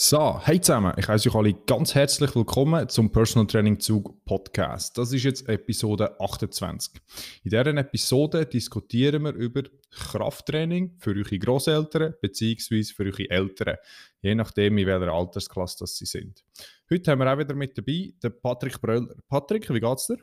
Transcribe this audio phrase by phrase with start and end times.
[0.00, 4.96] So, hey zusammen, ich heiße euch alle ganz herzlich willkommen zum Personal Training Zug Podcast.
[4.96, 7.02] Das ist jetzt Episode 28.
[7.42, 12.84] In dieser Episode diskutieren wir über Krafttraining für eure Großeltern bzw.
[12.84, 13.76] für eure Eltern,
[14.20, 16.44] je nachdem, in welcher Altersklasse das sie sind.
[16.88, 19.16] Heute haben wir auch wieder mit dabei den Patrick Bröller.
[19.28, 20.18] Patrick, wie geht's dir?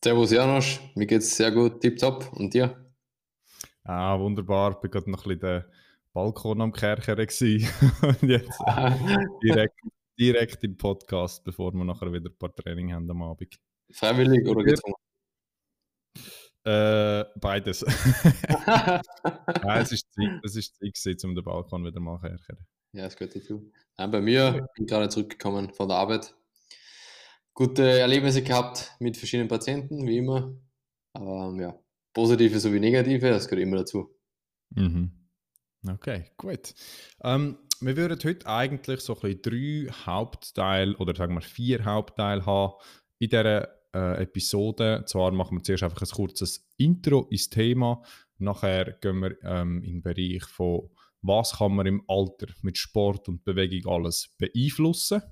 [0.00, 2.32] Servus Janosch, mir geht's sehr gut, tipptopp.
[2.34, 2.86] Und dir?
[3.82, 4.70] Ah, wunderbar.
[4.70, 5.64] Ich bin gerade noch ein bisschen
[6.12, 9.80] Balkon am Kercher und jetzt äh, direkt,
[10.18, 13.56] direkt im Podcast, bevor wir nachher wieder ein paar Training haben am Abend.
[13.90, 14.96] Freiwillig oder gezwungen?
[16.64, 17.82] Äh, beides.
[19.62, 22.58] Nein, es ist Zeit, es ist Zeit, um den Balkon wieder mal kerchern.
[22.92, 23.72] Ja, das gehört dazu.
[23.96, 26.34] Nein, bei mir bin gerade zurückgekommen von der Arbeit.
[27.54, 30.54] Gute Erlebnisse gehabt mit verschiedenen Patienten, wie immer.
[31.14, 31.78] Aber ja,
[32.12, 34.14] positive sowie negative, das gehört immer dazu.
[34.70, 35.21] Mhm.
[35.88, 36.74] Okay, gut.
[37.24, 42.46] Ähm, wir würden heute eigentlich so ein bisschen drei Hauptteile oder sagen wir vier Hauptteile
[42.46, 42.74] haben
[43.18, 45.04] in dieser äh, Episode.
[45.06, 48.02] Zwar machen wir zuerst einfach ein kurzes Intro ins Thema.
[48.38, 50.90] Nachher gehen wir ähm, in den Bereich von
[51.22, 55.22] was kann man im Alter mit Sport und Bewegung alles beeinflussen.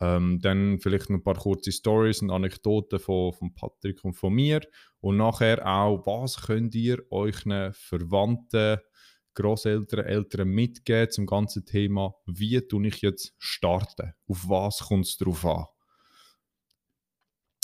[0.00, 4.32] Ähm, dann vielleicht noch ein paar kurze Stories und Anekdoten von, von Patrick und von
[4.32, 4.62] mir.
[5.00, 8.78] Und nachher auch, was könnt ihr euren Verwandten
[9.42, 14.12] Großeltern, Eltern mitgeben zum ganzen Thema, wie tue ich jetzt starten?
[14.26, 15.64] Auf was kommt es drauf an?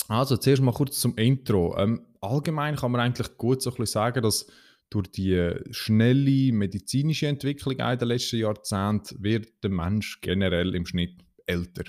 [0.09, 1.77] Also, zuerst mal kurz zum Intro.
[1.79, 4.47] Ähm, allgemein kann man eigentlich gut so ein bisschen sagen, dass
[4.91, 11.25] durch die schnelle medizinische Entwicklung in den letzten Jahrzehnten wird der Mensch generell im Schnitt
[11.47, 11.85] älter.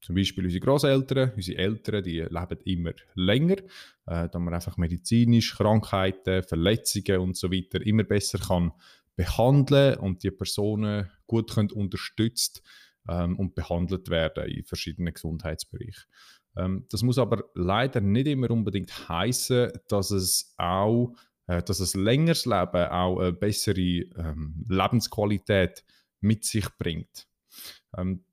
[0.00, 3.58] Zum Beispiel unsere Großeltern, unsere Eltern, die leben immer länger,
[4.06, 8.72] äh, da man einfach medizinisch Krankheiten, Verletzungen und so weiter immer besser kann
[9.20, 12.62] behandeln und die Personen gut können unterstützt
[13.06, 16.04] ähm, und behandelt werden in verschiedenen Gesundheitsbereichen.
[16.56, 21.12] Ähm, das muss aber leider nicht immer unbedingt heißen, dass es auch,
[21.48, 25.84] äh, dass es längeres Leben auch eine bessere ähm, Lebensqualität
[26.22, 27.28] mit sich bringt.
[27.98, 28.24] Ähm,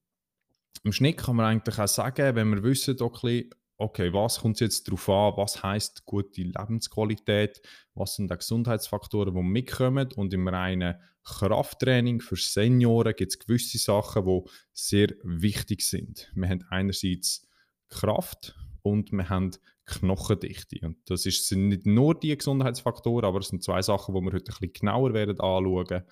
[0.86, 4.88] Im Schnitt kann man eigentlich auch sagen, wenn wir wissen, okay, okay, was kommt jetzt
[4.88, 7.62] darauf an, was heißt gute Lebensqualität,
[7.94, 13.78] was sind die Gesundheitsfaktoren, die mitkommen und im reinen Krafttraining für Senioren gibt es gewisse
[13.78, 16.32] Sachen, die sehr wichtig sind.
[16.36, 17.48] Wir haben einerseits
[17.90, 19.52] Kraft und wir haben
[19.86, 20.86] Knochendichte.
[20.86, 24.34] Und das ist, sind nicht nur die Gesundheitsfaktoren, aber es sind zwei Sachen, die wir
[24.34, 26.04] heute ein bisschen genauer werden anschauen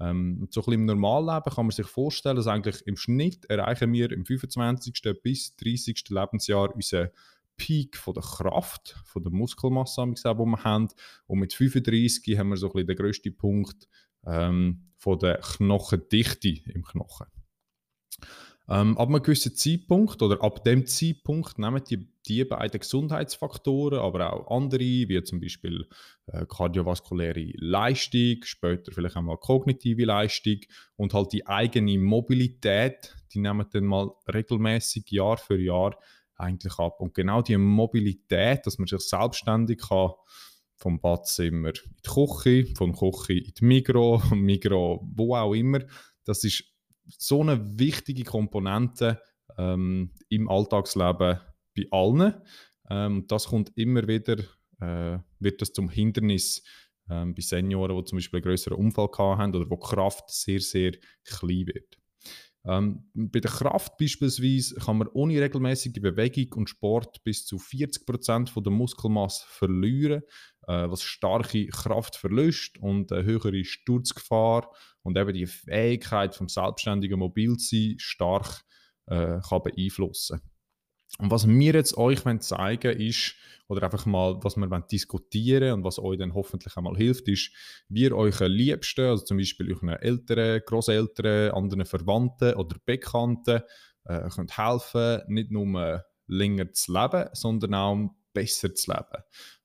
[0.00, 3.92] ähm, so ein bisschen im Normalleben kann man sich vorstellen, dass eigentlich im Schnitt erreichen
[3.92, 5.02] wir im 25.
[5.22, 6.04] bis 30.
[6.08, 7.10] Lebensjahr unseren
[7.56, 10.88] Peak von der Kraft, von der Muskelmasse, die wir haben.
[11.26, 13.86] Und mit 35 haben wir so ein bisschen den grössten Punkt
[14.26, 17.26] ähm, von der Knochendichte im Knochen.
[18.72, 24.32] Ähm, ab einem gewissen Zeitpunkt oder ab dem Zeitpunkt nehmen die, die beiden Gesundheitsfaktoren, aber
[24.32, 25.88] auch andere, wie zum Beispiel
[26.26, 30.60] äh, kardiovaskuläre Leistung, später vielleicht auch mal kognitive Leistung
[30.94, 35.98] und halt die eigene Mobilität, die nehmen dann mal regelmäßig Jahr für Jahr
[36.36, 37.00] eigentlich ab.
[37.00, 40.12] Und genau die Mobilität, dass man sich selbstständig kann,
[40.76, 45.80] vom Badzimmer in die Küche, vom Küche in die Migro, Migro wo auch immer,
[46.24, 46.69] das ist
[47.18, 49.20] so eine wichtige Komponente
[49.58, 51.38] ähm, im Alltagsleben
[51.76, 52.34] bei allen.
[52.88, 54.38] Ähm, das kommt immer wieder,
[54.80, 56.62] äh, wird das zum Hindernis
[57.08, 60.92] ähm, bei Senioren, die zum Beispiel einen größeren Unfall haben oder wo Kraft sehr, sehr
[61.24, 62.00] klein wird.
[62.64, 68.50] Ähm, bei der Kraft beispielsweise kann man ohne regelmäßige Bewegung und Sport bis zu 40%
[68.50, 70.22] von der Muskelmasse verlieren,
[70.66, 74.70] äh, was starke Kraft verlöscht und eine höhere Sturzgefahr
[75.02, 78.62] und eben die Fähigkeit vom selbstständigen Mobilsein stark
[79.06, 80.40] äh, kann beeinflussen.
[81.18, 83.34] Und was wir jetzt euch zeigen wollen, ist,
[83.68, 87.52] oder einfach mal, was wir diskutieren und was euch dann hoffentlich einmal hilft, ist,
[87.88, 93.62] wie ihr euren Liebsten, also zum Beispiel euren Eltern, Großeltern, anderen Verwandten oder Bekannten,
[94.04, 99.22] äh, könnt helfen, nicht nur länger zu leben, sondern auch besser zu leben.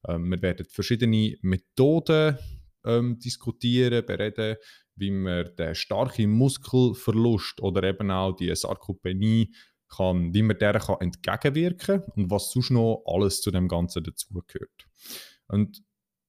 [0.08, 2.38] Ähm, wir werden verschiedene Methoden
[2.86, 4.58] ähm, diskutieren, bereden,
[4.96, 9.54] wie man den starken Muskelverlust oder eben auch die Sarkopenie
[9.90, 14.88] kann, wie man der kann entgegenwirken und was sonst noch alles zu dem Ganzen dazugehört.
[15.48, 15.84] Und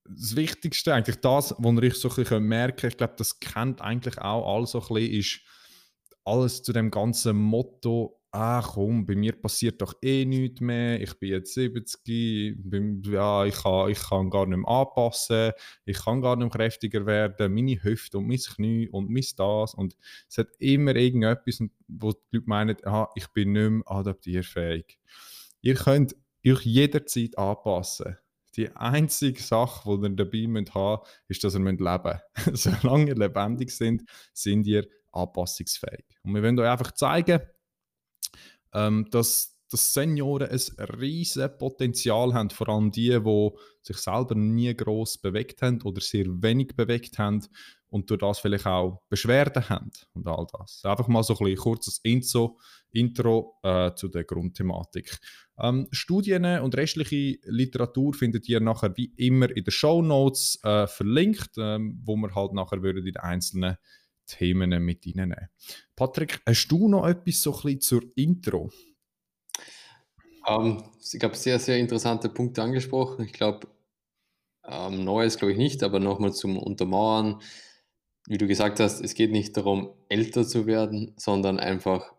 [0.05, 4.19] das Wichtigste, eigentlich das, was ich so ein bisschen merken ich glaube, das kennt eigentlich
[4.19, 5.41] auch alles so ein bisschen, ist
[6.25, 11.19] alles zu dem ganzen Motto ah komm, bei mir passiert doch eh nichts mehr, ich
[11.19, 15.53] bin jetzt 70, bin, ja, ich kann, ich kann gar nicht mehr anpassen,
[15.85, 19.75] ich kann gar nicht mehr kräftiger werden, meine Hüfte und mein Knie und mein das
[19.75, 19.97] und
[20.29, 24.99] es hat immer irgendetwas, wo die Leute meinen, ah, ich bin nicht mehr adaptierfähig.
[25.63, 26.15] Ihr könnt
[26.47, 28.17] euch jederzeit anpassen.
[28.57, 32.63] Die einzige Sache, die ihr dabei müsst haben ist, dass ihr leben müsst.
[32.81, 36.05] Solange ihr lebendig sind, sind ihr anpassungsfähig.
[36.23, 37.41] Und wir wollen euch einfach zeigen,
[38.75, 43.51] ähm, dass, dass Senioren ein riesiges Potenzial haben, vor allem die, die
[43.83, 47.43] sich selber nie groß bewegt haben oder sehr wenig bewegt haben
[47.89, 50.85] und durch das vielleicht auch Beschwerden haben und all das.
[50.85, 52.59] Einfach mal so ein kurzes Intro,
[52.93, 55.19] Intro äh, zu der Grundthematik.
[55.59, 60.87] Ähm, Studien und restliche Literatur findet ihr nachher wie immer in den Show Notes äh,
[60.87, 63.77] verlinkt, ähm, wo wir halt nachher würden in den einzelnen
[64.27, 65.49] Themen mit reinnehmen.
[65.95, 68.71] Patrick, hast du noch etwas so ein zur Intro?
[70.47, 70.83] Um, ähm,
[71.13, 73.25] ich habe sehr, sehr interessante Punkte angesprochen.
[73.25, 73.69] Ich glaube,
[74.65, 77.41] ähm, Neues glaube ich nicht, aber nochmal zum Untermauern.
[78.29, 82.13] Wie du gesagt hast, es geht nicht darum, älter zu werden, sondern einfach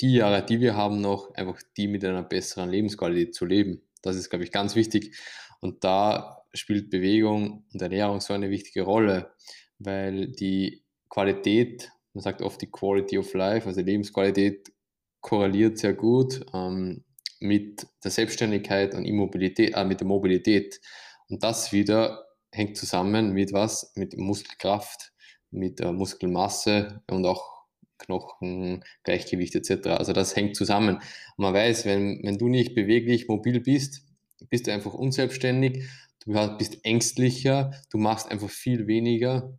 [0.00, 3.82] die Jahre, die wir haben, noch einfach die mit einer besseren Lebensqualität zu leben.
[4.02, 5.16] Das ist, glaube ich, ganz wichtig.
[5.60, 9.32] Und da spielt Bewegung und Ernährung so eine wichtige Rolle,
[9.78, 14.72] weil die Qualität, man sagt oft die Quality of Life, also Lebensqualität
[15.20, 17.04] korreliert sehr gut ähm,
[17.40, 20.80] mit der Selbstständigkeit und Immobilität, äh, mit der Mobilität.
[21.28, 23.92] Und das wieder hängt zusammen mit was?
[23.96, 25.12] Mit Muskelkraft,
[25.50, 27.60] mit äh, Muskelmasse und auch
[27.98, 29.88] Knochen, Gleichgewicht etc.
[29.88, 30.96] Also das hängt zusammen.
[30.96, 34.06] Und man weiß, wenn, wenn du nicht beweglich, mobil bist,
[34.48, 35.84] bist du einfach unselbstständig,
[36.24, 39.58] du bist ängstlicher, du machst einfach viel weniger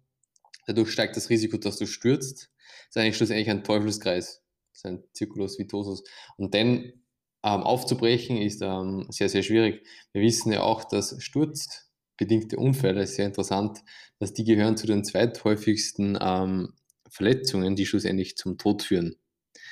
[0.68, 2.52] Dadurch steigt das Risiko, dass du stürzt.
[2.88, 4.44] Das ist eigentlich schlussendlich ein Teufelskreis.
[4.72, 6.04] Das ist ein Circulus vitosus.
[6.38, 7.02] Und den
[7.44, 9.86] ähm, aufzubrechen ist ähm, sehr, sehr schwierig.
[10.13, 13.80] Wir wissen ja auch, dass sturzbedingte Unfälle, ist sehr interessant,
[14.19, 16.74] dass die gehören zu den zweithäufigsten ähm,
[17.10, 19.16] Verletzungen, die schlussendlich zum Tod führen.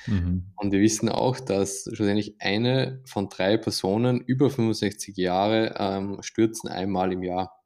[0.06, 0.52] Mhm.
[0.56, 6.68] Und wir wissen auch, dass schlussendlich eine von drei Personen über 65 Jahre ähm, stürzen
[6.68, 7.62] einmal im Jahr.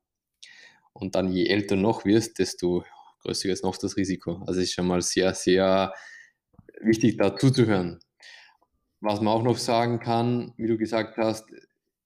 [0.92, 2.84] Und dann je älter noch wirst, desto
[3.24, 4.42] größer ist noch das Risiko.
[4.46, 5.92] Also es ist schon mal sehr, sehr
[6.80, 7.98] wichtig, da zuzuhören.
[9.00, 11.44] Was man auch noch sagen kann, wie du gesagt hast,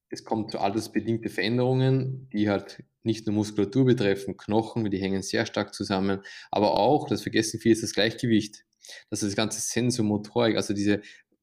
[0.09, 5.45] es kommt zu altersbedingte Veränderungen, die halt nicht nur Muskulatur betreffen, Knochen, die hängen sehr
[5.45, 6.21] stark zusammen,
[6.51, 8.65] aber auch, das vergessen viele, ist das Gleichgewicht.
[9.09, 11.01] Das ist das ganze Sensomotorik, also diese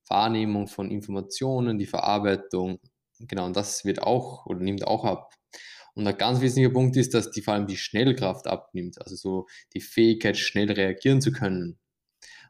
[0.09, 2.79] Wahrnehmung von Informationen, die Verarbeitung,
[3.21, 5.33] genau, und das wird auch oder nimmt auch ab.
[5.97, 9.47] Und ein ganz wesentlicher Punkt ist, dass die vor allem die Schnellkraft abnimmt, also so
[9.73, 11.79] die Fähigkeit, schnell reagieren zu können.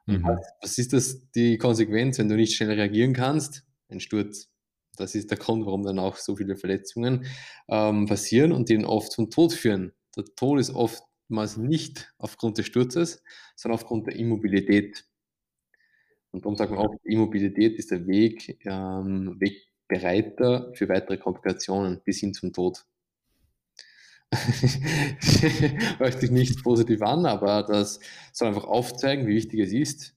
[0.08, 0.38] Und mhm.
[0.60, 3.64] was, ist das die Konsequenz, wenn du nicht schnell reagieren kannst?
[3.88, 4.50] Ein Sturz.
[4.96, 7.26] Das ist der Grund, warum dann auch so viele Verletzungen
[7.69, 9.93] ähm, passieren und die dann oft zum Tod führen.
[10.16, 13.22] Der Tod ist oftmals nicht aufgrund des Sturzes,
[13.54, 15.06] sondern aufgrund der Immobilität.
[16.32, 22.19] Und darum sagt man auch, Immobilität ist der Weg, ähm, Wegbereiter für weitere Komplikationen bis
[22.19, 22.84] hin zum Tod.
[25.99, 28.00] hört sich nicht positiv an, aber das
[28.32, 30.17] soll einfach aufzeigen, wie wichtig es ist,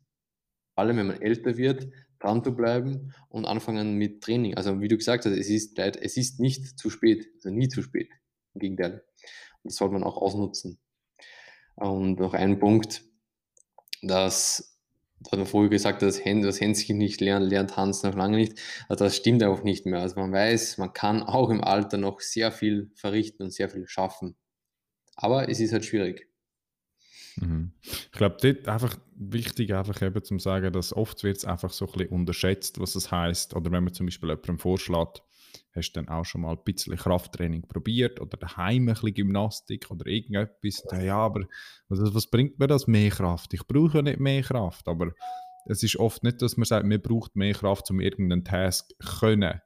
[0.73, 1.89] vor allem wenn man älter wird,
[2.19, 4.55] dran zu bleiben und anfangen mit Training.
[4.55, 7.81] Also wie du gesagt hast, es ist, es ist nicht zu spät, also nie zu
[7.81, 8.09] spät.
[8.53, 9.03] Im Gegenteil.
[9.63, 10.79] das soll man auch ausnutzen.
[11.75, 13.03] Und noch ein Punkt,
[14.01, 14.68] dass das
[15.25, 18.59] hat man vorher gesagt, dass das Hänschen nicht lernt, lernt Hans noch lange nicht.
[18.87, 19.99] Also das stimmt auch nicht mehr.
[19.99, 23.87] Also man weiß, man kann auch im Alter noch sehr viel verrichten und sehr viel
[23.87, 24.35] schaffen.
[25.15, 26.29] Aber es ist halt schwierig.
[27.35, 27.73] Mhm.
[27.83, 31.85] Ich glaube, dort einfach wichtig, einfach eben zu sagen, dass oft wird es einfach so
[31.85, 33.55] ein bisschen unterschätzt, was es heißt.
[33.55, 35.23] Oder wenn man zum Beispiel jemandem vorschlägt,
[35.73, 39.89] Hast du dann auch schon mal ein bisschen Krafttraining probiert oder daheim ein bisschen Gymnastik
[39.89, 40.83] oder irgendetwas?
[41.01, 41.45] Ja, aber
[41.87, 42.87] was, was bringt mir das?
[42.87, 43.53] Mehr Kraft.
[43.53, 45.13] Ich brauche ja nicht mehr Kraft, aber
[45.65, 49.61] es ist oft nicht, dass man sagt, man braucht mehr Kraft, um irgendeinen Task können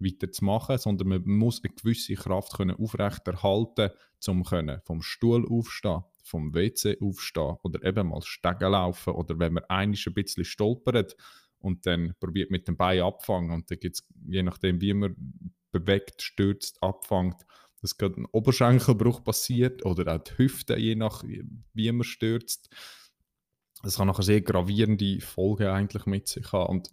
[0.00, 3.90] weiterzumachen, sondern man muss eine gewisse Kraft können aufrechterhalten,
[4.26, 9.54] um können vom Stuhl aufstehen, vom WC aufstehen oder eben mal Stegen laufen oder wenn
[9.54, 11.16] man einiges ein bisschen stolpert,
[11.64, 15.16] und dann probiert mit dem Bein abfangen und dann gibt es, je nachdem wie man
[15.72, 17.42] bewegt, stürzt, abfangt,
[17.80, 22.68] dass gerade ein Oberschenkelbruch passiert oder auch die Hüfte, je nach wie man stürzt.
[23.82, 26.90] Das kann nachher sehr gravierende Folgen eigentlich mit sich haben und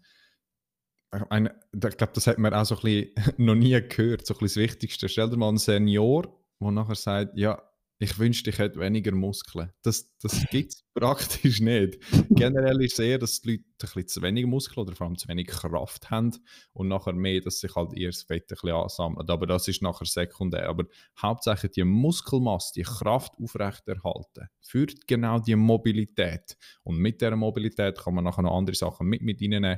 [1.14, 4.34] ich, meine, ich glaube, das hat man auch so ein bisschen noch nie gehört, so
[4.34, 5.10] ein bisschen das Wichtigste.
[5.10, 7.62] Stell dir mal einen Senior, der nachher sagt, ja,
[8.02, 9.72] ich wünschte, ich hätte weniger Muskeln.
[9.84, 12.00] Das, das gibt es praktisch nicht.
[12.32, 15.20] Generell ist es eher, dass die Leute ein bisschen zu wenig Muskeln oder vor allem
[15.20, 16.32] zu wenig Kraft haben
[16.74, 19.30] und nachher mehr, dass sich halt ihr das Fett ein bisschen ansammelt.
[19.30, 20.68] Aber das ist nachher sekundär.
[20.68, 20.86] Aber
[21.22, 26.58] hauptsächlich die Muskelmasse, die Kraft aufrechterhalten, führt genau die Mobilität.
[26.84, 29.78] Und mit dieser Mobilität kann man nachher noch andere Sachen mit, mit reinnehmen.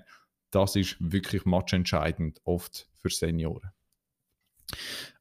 [0.50, 3.72] Das ist wirklich matchentscheidend, oft für Senioren.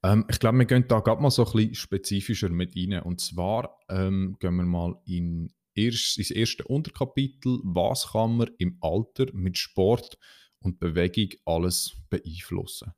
[0.02, 3.02] Ähm, ich glaube, wir gehen da gerade mal so ein bisschen spezifischer mit rein.
[3.02, 7.60] Und zwar ähm, gehen wir mal in erst, ins erste Unterkapitel.
[7.64, 10.18] Was kann man im Alter mit Sport
[10.60, 12.92] und Bewegung alles beeinflussen?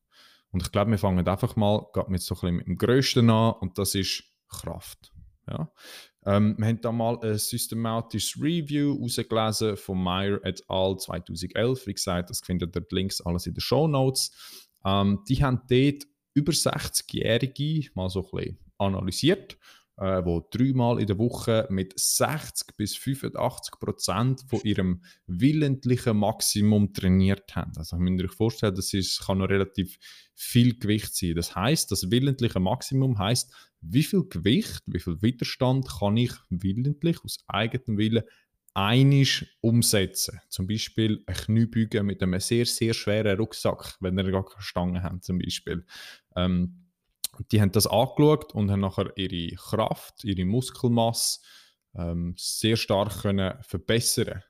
[0.51, 3.55] Und ich glaube, wir fangen einfach mal mit so ein bisschen mit dem Größten an
[3.61, 5.13] und das ist Kraft.
[5.49, 5.71] Ja?
[6.27, 10.97] Ähm, wir haben da mal ein systematisches Review rausgelesen von Meyer et al.
[10.97, 11.87] 2011.
[11.87, 14.31] Wie gesagt, das findet ihr die Links alles in den Show Notes.
[14.85, 16.05] Ähm, die haben dort
[16.35, 19.57] über 60-Jährige mal so ein bisschen analysiert,
[19.97, 26.93] äh, die dreimal in der Woche mit 60 bis 85 Prozent von ihrem willentlichen Maximum
[26.93, 27.73] trainiert haben.
[27.77, 29.99] Also müsst ihr euch vorstellen, das ist, kann noch relativ
[30.35, 31.35] viel Gewicht sein.
[31.37, 37.23] Das heißt, das willentliche Maximum heißt, wie viel Gewicht, wie viel Widerstand kann ich willentlich
[37.23, 38.25] aus eigenem Willen
[38.75, 40.41] einisch umsetzen.
[40.49, 45.03] Zum Beispiel ein Kniebeugen mit einem sehr, sehr schweren Rucksack, wenn ihr gar keine Stangen
[45.03, 45.87] habt, zum Beispiel.
[46.37, 46.85] Ähm,
[47.51, 51.41] die haben das angeschaut und haben nachher ihre Kraft, ihre Muskelmasse
[51.97, 54.43] ähm, sehr stark können verbessern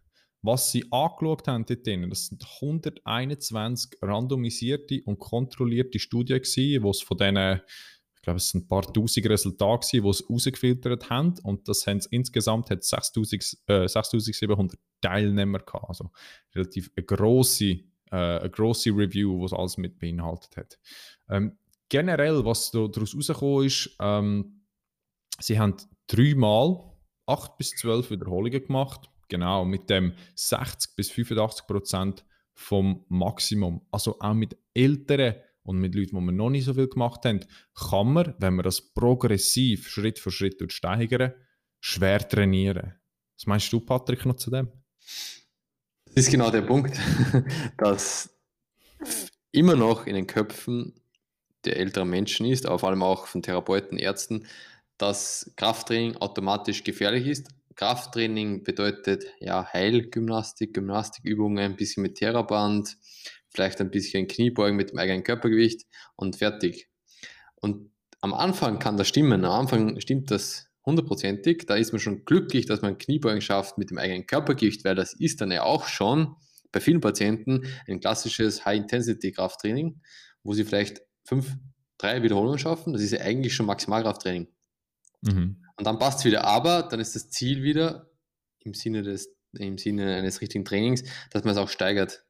[0.43, 6.91] Was sie angeschaut haben dort drin, das sind 121 randomisierte und kontrollierte Studien gewesen, wo
[6.91, 7.61] es von diesen
[8.25, 12.71] glaube, es sind ein paar tausend Resultate, die es rausgefiltert haben und das haben insgesamt
[12.71, 15.89] hat 6700 äh, Teilnehmer gehabt.
[15.89, 16.11] Also
[16.55, 20.79] relativ eine grosse, äh, eine grosse Review, die es alles mit beinhaltet hat.
[21.29, 24.65] Ähm, generell, was da daraus rausgekommen ist, ähm,
[25.41, 25.77] sie haben
[26.07, 26.93] dreimal
[27.27, 33.83] 8 bis 12 Wiederholungen gemacht, genau mit dem 60 bis 85 Prozent vom Maximum.
[33.91, 37.41] Also auch mit älteren und mit Leuten, die wir noch nicht so viel gemacht haben,
[37.75, 41.33] kann man, wenn man das progressiv Schritt für Schritt steigern,
[41.81, 42.95] schwer trainieren.
[43.37, 44.69] Was meinst du, Patrick, noch zu dem?
[46.07, 46.97] Das ist genau der Punkt,
[47.79, 48.31] dass
[49.51, 50.95] immer noch in den Köpfen
[51.65, 54.47] der älteren Menschen ist, aber vor allem auch von Therapeuten, Ärzten,
[54.99, 57.49] dass Krafttraining automatisch gefährlich ist.
[57.75, 62.97] Krafttraining bedeutet ja Heilgymnastik, Gymnastikübungen, ein bisschen mit Theraband,
[63.55, 66.89] vielleicht ein bisschen Kniebeugen mit dem eigenen Körpergewicht und fertig.
[67.55, 72.25] Und am Anfang kann das stimmen, am Anfang stimmt das hundertprozentig, da ist man schon
[72.25, 75.87] glücklich, dass man Kniebeugen schafft mit dem eigenen Körpergewicht, weil das ist dann ja auch
[75.87, 76.37] schon
[76.73, 80.01] bei vielen Patienten ein klassisches High-Intensity-Krafttraining,
[80.43, 81.57] wo sie vielleicht fünf,
[81.97, 82.93] drei Wiederholungen schaffen.
[82.93, 84.49] Das ist ja eigentlich schon Maximalkrafttraining.
[85.23, 85.63] Mhm.
[85.77, 88.11] Und dann passt es wieder, aber dann ist das Ziel wieder
[88.59, 92.24] im Sinne, des, im Sinne eines richtigen Trainings, dass man es auch steigert.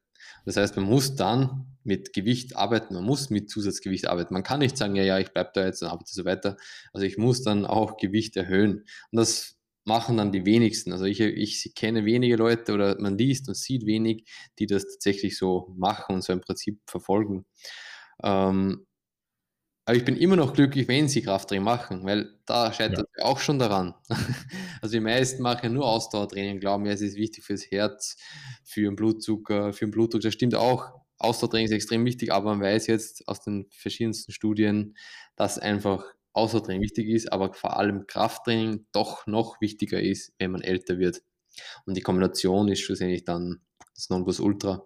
[0.45, 4.33] Das heißt, man muss dann mit Gewicht arbeiten, man muss mit Zusatzgewicht arbeiten.
[4.33, 6.57] Man kann nicht sagen, ja, ja, ich bleibe da jetzt und arbeite so weiter.
[6.93, 8.85] Also ich muss dann auch Gewicht erhöhen.
[9.11, 9.55] Und das
[9.85, 10.91] machen dann die wenigsten.
[10.91, 14.25] Also ich, ich kenne wenige Leute oder man liest und sieht wenig,
[14.59, 17.45] die das tatsächlich so machen und so im Prinzip verfolgen.
[18.23, 18.85] Ähm,
[19.85, 23.25] aber ich bin immer noch glücklich, wenn sie Krafttraining machen, weil da scheitert ja.
[23.25, 23.93] auch schon daran.
[24.81, 28.17] Also die meisten machen nur Ausdauertraining, glauben ja, es ist wichtig fürs Herz,
[28.63, 30.21] für den Blutzucker, für den Blutdruck.
[30.21, 30.91] Das stimmt auch.
[31.17, 34.95] Ausdauertraining ist extrem wichtig, aber man weiß jetzt aus den verschiedensten Studien,
[35.35, 40.61] dass einfach Ausdauertraining wichtig ist, aber vor allem Krafttraining doch noch wichtiger ist, wenn man
[40.61, 41.23] älter wird.
[41.85, 43.61] Und die Kombination ist schlussendlich dann
[43.95, 44.85] das Nonplusultra.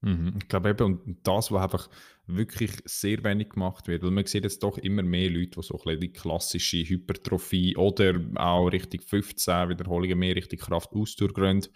[0.00, 1.90] Mhm, ich glaube eben, und das, was einfach
[2.26, 5.80] wirklich sehr wenig gemacht wird, weil man sieht jetzt doch immer mehr Leute, die so
[5.84, 11.66] ein die klassische Hypertrophie oder auch Richtung 15 Wiederholungen mehr Richtung Kraft gehen.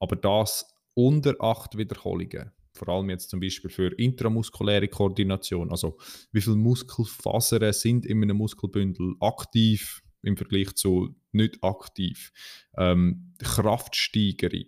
[0.00, 5.98] Aber das unter 8 Wiederholungen, vor allem jetzt zum Beispiel für intramuskuläre Koordination, also
[6.32, 12.32] wie viele Muskelfasern sind in einem Muskelbündel aktiv im Vergleich zu nicht aktiv,
[12.76, 14.66] ähm, Kraftsteigerung,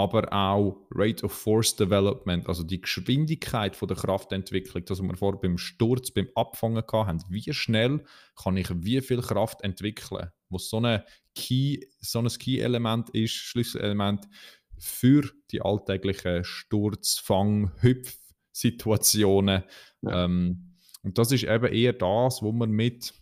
[0.00, 5.40] aber auch Rate of Force Development, also die Geschwindigkeit von der Kraftentwicklung, das wir vorher
[5.40, 7.24] beim Sturz, beim Abfangen hatten.
[7.28, 8.04] Wie schnell
[8.42, 11.04] kann ich wie viel Kraft entwickeln, was so, eine
[11.34, 14.26] Key, so ein Key-Element ist, Schlüsselelement
[14.78, 19.64] für die alltäglichen Sturz-, Fang-, Hüpf-Situationen.
[20.02, 20.24] Ja.
[20.24, 23.14] Ähm, und das ist eben eher das, wo man mit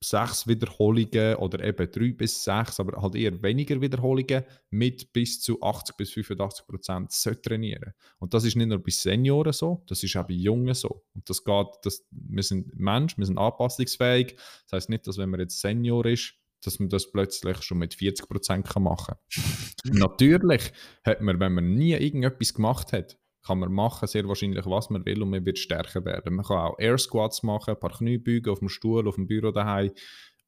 [0.00, 5.60] sechs Wiederholungen oder eben drei bis sechs, aber halt eher weniger Wiederholungen mit bis zu
[5.60, 7.92] 80 bis 85 Prozent trainieren.
[8.18, 11.04] Und das ist nicht nur bei Senioren so, das ist auch bei Jungen so.
[11.14, 14.36] Und das geht, das, wir sind Mensch, wir sind anpassungsfähig.
[14.64, 17.94] Das heißt nicht, dass wenn man jetzt Senior ist, dass man das plötzlich schon mit
[17.94, 19.44] 40 Prozent machen kann.
[19.98, 20.72] Natürlich
[21.04, 25.04] hat man, wenn man nie irgendetwas gemacht hat, kann man machen, sehr wahrscheinlich, was man
[25.04, 26.36] will und man wird stärker werden.
[26.36, 29.50] Man kann auch Air Squats machen, ein paar Kniebeugen auf dem Stuhl, auf dem Büro
[29.50, 29.90] daheim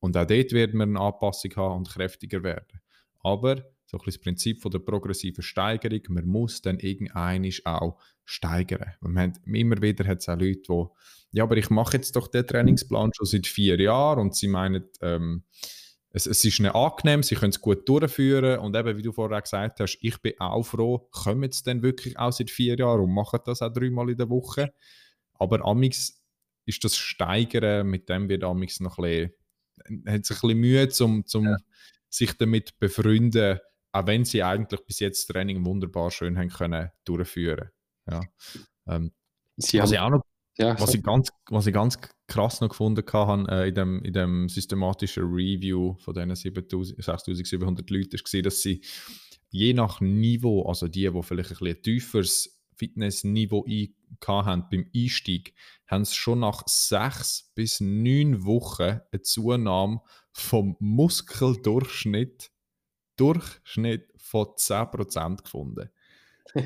[0.00, 2.80] und auch dort wird man eine Anpassung haben und kräftiger werden.
[3.23, 8.95] Aber so ein das Prinzip von der progressiven Steigerung, man muss dann irgendeinisch auch steigern.
[9.02, 12.47] haben, immer wieder hat es auch Leute, die, ja, aber ich mache jetzt doch den
[12.47, 15.45] Trainingsplan schon seit vier Jahren und sie meinen, ähm,
[16.12, 19.40] es, es ist ihnen angenehm, sie können es gut durchführen und eben, wie du vorher
[19.40, 23.14] gesagt hast, ich bin auch froh, kommen jetzt denn wirklich auch seit vier Jahren und
[23.14, 24.72] machen das auch dreimal in der Woche.
[25.34, 26.20] Aber amix
[26.66, 29.30] ist das Steigern, mit dem wird amix noch ein
[29.84, 31.56] bisschen, hat sich ein bisschen Mühe, um zum ja.
[32.08, 33.60] sich damit befreunden,
[33.92, 37.70] auch wenn sie eigentlich bis jetzt das Training wunderbar schön haben können durchführen.
[38.08, 38.20] Ja.
[38.88, 39.12] Ähm,
[39.56, 40.22] sie was ich auch noch
[40.58, 41.98] ja, was, ich ganz, was ich ganz
[42.30, 48.12] krass noch gefunden habe äh, in, dem, in dem systematischen Review von diesen 6700 Leuten,
[48.12, 48.80] war, dass sie
[49.50, 53.66] je nach Niveau, also die, die vielleicht ein bisschen tieferes Fitnessniveau
[54.25, 55.54] haben beim Einstieg,
[55.87, 60.00] haben sie schon nach sechs bis neun Wochen eine Zunahme
[60.32, 62.50] vom Muskeldurchschnitt
[63.16, 65.90] Durchschnitt von 10% gefunden.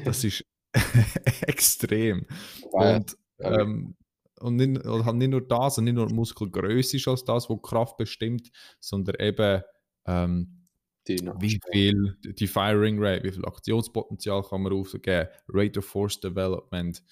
[0.04, 0.44] Das ist
[1.42, 2.26] extrem.
[2.70, 2.96] Wow.
[2.96, 3.96] Und ähm,
[4.40, 7.62] und nicht, oder halt nicht nur das, und nicht nur Muskelgröße ist als das, was
[7.62, 8.50] Kraft bestimmt,
[8.80, 9.62] sondern eben
[10.06, 10.64] ähm,
[11.06, 17.02] wie viel, die Firing Rate, wie viel Aktionspotenzial kann man aufgeben, Rate of Force Development,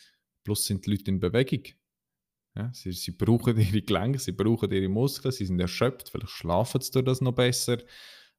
[0.45, 1.63] plus sind die Leute in Bewegung.
[2.55, 6.81] Ja, sie, sie brauchen ihre Gelenke, sie brauchen ihre Muskeln, sie sind erschöpft, vielleicht schlafen
[6.81, 7.79] sie durch das noch besser.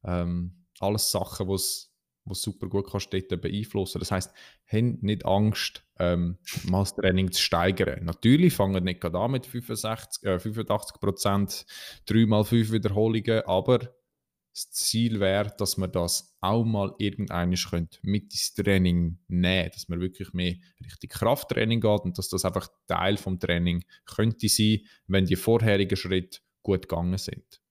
[0.04, 1.58] Ähm, alles Sachen, die
[2.26, 4.00] was super gut kannst dort beeinflussen.
[4.00, 4.34] Das heißt,
[4.66, 8.06] haben nicht Angst, ähm, mal das Training zu steigern.
[8.06, 11.66] Natürlich fangen nicht gerade an mit 65, äh, 85 Prozent,
[12.08, 13.80] 3x5 Wiederholungen, aber
[14.54, 17.68] das Ziel wäre, dass man das auch mal irgendeines
[18.04, 22.68] mit ins Training nehmen, dass man wirklich mehr Richtung Krafttraining geht und dass das einfach
[22.88, 27.62] Teil vom Training könnte sein, wenn die vorherigen Schritte gut gegangen sind.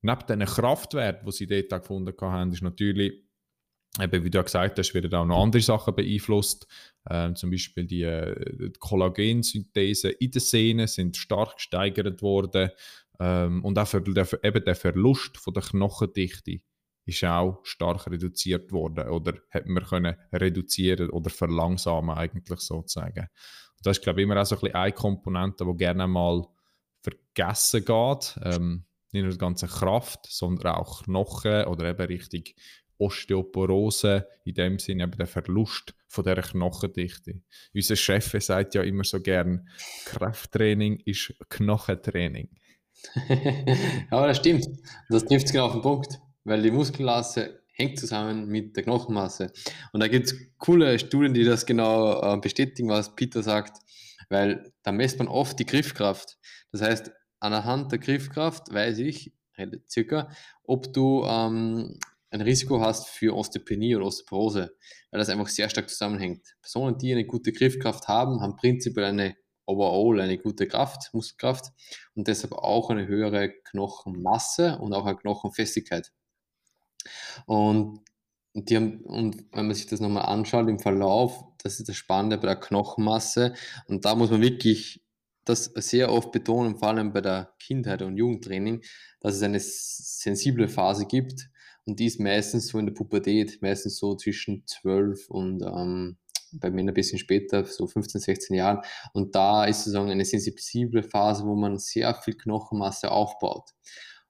[0.00, 3.24] Neben diesen Kraftwerten, die sie dort gefunden haben, ist natürlich
[4.00, 6.66] eben, wie du ja gesagt hast, werden auch noch andere Sachen beeinflusst.
[7.10, 12.70] Ähm, zum Beispiel die, äh, die Kollagensynthese in den Sehnen sind stark gesteigert worden.
[13.20, 16.60] Ähm, und auch für, der, eben der Verlust von der Knochendichte
[17.04, 23.28] ist auch stark reduziert worden oder hat man können reduzieren oder verlangsamen eigentlich sozusagen.
[23.76, 26.46] Und das ist glaube ich immer auch so ein bisschen eine Komponente, die gerne mal
[27.02, 28.38] vergessen geht.
[28.44, 32.54] Ähm, nicht nur die ganze Kraft, sondern auch Knochen oder eben richtig
[33.02, 37.42] Osteoporose, in dem Sinne eben der Verlust von der Knochendichte.
[37.74, 39.68] Unser Chef sagt ja immer so gern,
[40.06, 42.48] Krafttraining ist Knochentraining.
[44.10, 44.66] ja, das stimmt.
[45.08, 49.52] Das trifft es genau auf den Punkt, weil die Muskelmasse hängt zusammen mit der Knochenmasse.
[49.92, 53.78] Und da gibt es coole Studien, die das genau äh, bestätigen, was Peter sagt,
[54.28, 56.38] weil da messt man oft die Griffkraft.
[56.70, 57.10] Das heißt,
[57.40, 59.32] anhand der Griffkraft weiß ich
[59.88, 60.28] circa,
[60.64, 61.98] ob du ähm,
[62.32, 64.74] ein Risiko hast für Osteopenie oder Osteoporose,
[65.10, 66.56] weil das einfach sehr stark zusammenhängt.
[66.62, 71.72] Personen, die eine gute Griffkraft haben, haben prinzipiell eine overall eine gute Kraft, Muskelkraft
[72.14, 76.10] und deshalb auch eine höhere Knochenmasse und auch eine Knochenfestigkeit.
[77.46, 78.00] Und,
[78.54, 82.38] die haben, und wenn man sich das nochmal anschaut im Verlauf, das ist das Spannende
[82.38, 83.54] bei der Knochenmasse
[83.86, 85.02] und da muss man wirklich
[85.44, 88.82] das sehr oft betonen, vor allem bei der Kindheit und Jugendtraining,
[89.20, 91.50] dass es eine sensible Phase gibt,
[91.84, 96.16] und die ist meistens so in der Pubertät, meistens so zwischen 12 und ähm,
[96.52, 98.80] bei Männern ein bisschen später, so 15, 16 Jahren.
[99.12, 103.70] Und da ist sozusagen eine sensible Phase, wo man sehr viel Knochenmasse aufbaut.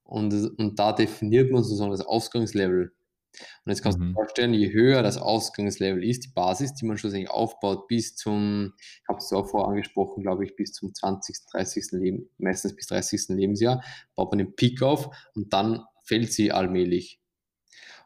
[0.05, 2.93] Und, und da definiert man sozusagen das Ausgangslevel.
[3.65, 4.03] Und jetzt kannst mhm.
[4.03, 8.15] du dir vorstellen, je höher das Ausgangslevel ist, die Basis, die man schlussendlich aufbaut, bis
[8.15, 11.93] zum, ich habe es auch vorher angesprochen, glaube ich, bis zum 20., 30.
[11.93, 13.29] Leben, meistens bis 30.
[13.31, 13.83] Lebensjahr,
[14.15, 17.22] baut man den Peak auf und dann fällt sie allmählich.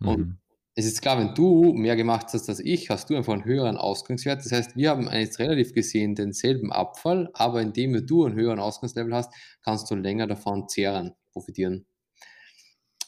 [0.00, 0.38] Und mhm.
[0.74, 3.76] es ist klar, wenn du mehr gemacht hast als ich, hast du einfach einen höheren
[3.76, 4.44] Ausgangswert.
[4.44, 9.14] Das heißt, wir haben jetzt relativ gesehen denselben Abfall, aber indem du einen höheren Ausgangslevel
[9.14, 11.86] hast, kannst du länger davon zehren, profitieren.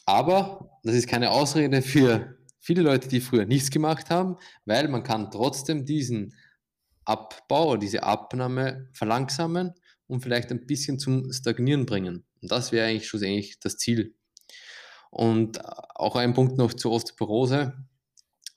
[0.05, 5.03] Aber das ist keine Ausrede für viele Leute, die früher nichts gemacht haben, weil man
[5.03, 6.33] kann trotzdem diesen
[7.05, 9.73] Abbau oder diese Abnahme verlangsamen
[10.07, 12.25] und vielleicht ein bisschen zum Stagnieren bringen.
[12.41, 14.15] Und das wäre eigentlich schlussendlich das Ziel.
[15.09, 15.59] Und
[15.95, 17.73] auch ein Punkt noch zur Osteoporose.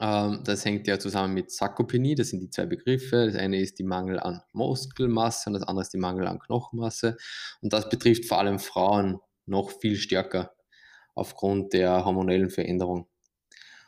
[0.00, 3.26] Ähm, das hängt ja zusammen mit Sarkopenie, das sind die zwei Begriffe.
[3.26, 7.16] Das eine ist die Mangel an Muskelmasse und das andere ist die Mangel an Knochenmasse.
[7.60, 10.54] Und das betrifft vor allem Frauen noch viel stärker
[11.14, 13.08] aufgrund der hormonellen Veränderung.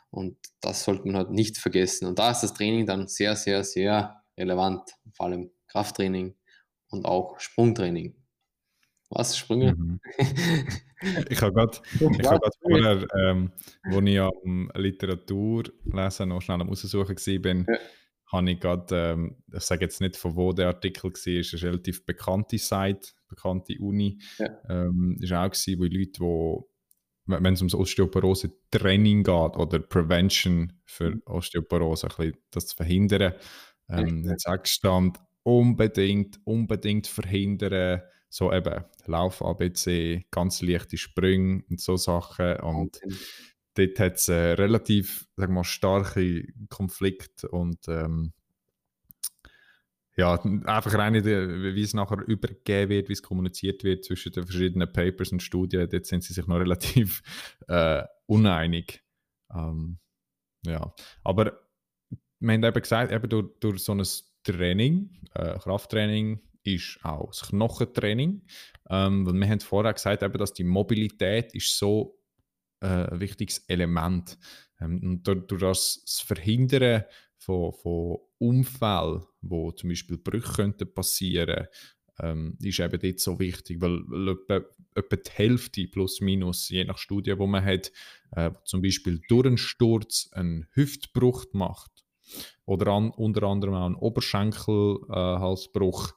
[0.09, 2.05] Und das sollte man halt nicht vergessen.
[2.07, 6.35] Und da ist das Training dann sehr, sehr, sehr relevant, vor allem Krafttraining
[6.89, 8.15] und auch Sprungtraining.
[9.09, 9.75] Was, Sprünge?
[9.75, 9.99] Mhm.
[11.29, 11.79] ich habe gerade
[12.61, 13.51] vorher, ähm,
[13.89, 17.79] wo ich am Literaturlesen noch schnell am Aussuchen war, ja.
[18.31, 21.53] habe ich gerade, ähm, ich sage jetzt nicht, von wo der Artikel war, es ist
[21.53, 24.19] eine relativ bekannte Seite, bekannte Uni.
[24.39, 24.49] Ja.
[24.69, 26.69] Ähm, ist auch gewesen, wo Leute, wo
[27.27, 31.21] wenn es ums Osteoporose-Training geht oder Prevention für mhm.
[31.25, 33.33] Osteoporose, ein bisschen das zu verhindern,
[33.89, 38.01] ähm, jetzt gestanden, unbedingt, unbedingt verhindern,
[38.35, 42.57] so eben Lauf ABC, ganz leichte Sprünge und so Sachen.
[42.57, 43.15] Und okay.
[43.75, 48.33] dort hat es äh, relativ sag mal, starke Konflikte und ähm,
[50.17, 50.33] ja,
[50.65, 55.31] einfach rein, wie es nachher übergeben wird, wie es kommuniziert wird zwischen den verschiedenen Papers
[55.31, 57.21] und Studien, dort sind sie sich noch relativ
[57.69, 59.01] äh, uneinig.
[59.53, 59.99] Ähm,
[60.65, 60.93] ja,
[61.23, 61.57] aber
[62.41, 64.03] wir haben eben gesagt, eben durch, durch so ein
[64.43, 68.41] Training, äh, Krafttraining, ist auch das Knochentraining.
[68.89, 72.19] Ähm, weil wir haben vorher gesagt, eben, dass die Mobilität ist so
[72.81, 74.37] äh, ein wichtiges Element.
[74.79, 77.03] Ähm, und durch, das Verhindern
[77.37, 81.67] von, von Unfällen, wo zum Beispiel Brüche könnten passieren
[82.19, 84.61] ähm, ist eben dort so wichtig, weil, weil etwa,
[84.95, 87.91] etwa, die Hälfte plus minus, je nach Studie, wo man hat,
[88.31, 92.05] äh, zum Beispiel durch einen Sturz einen Hüftbruch macht
[92.65, 96.13] oder an, unter anderem auch einen Oberschenkelhalsbruch, äh,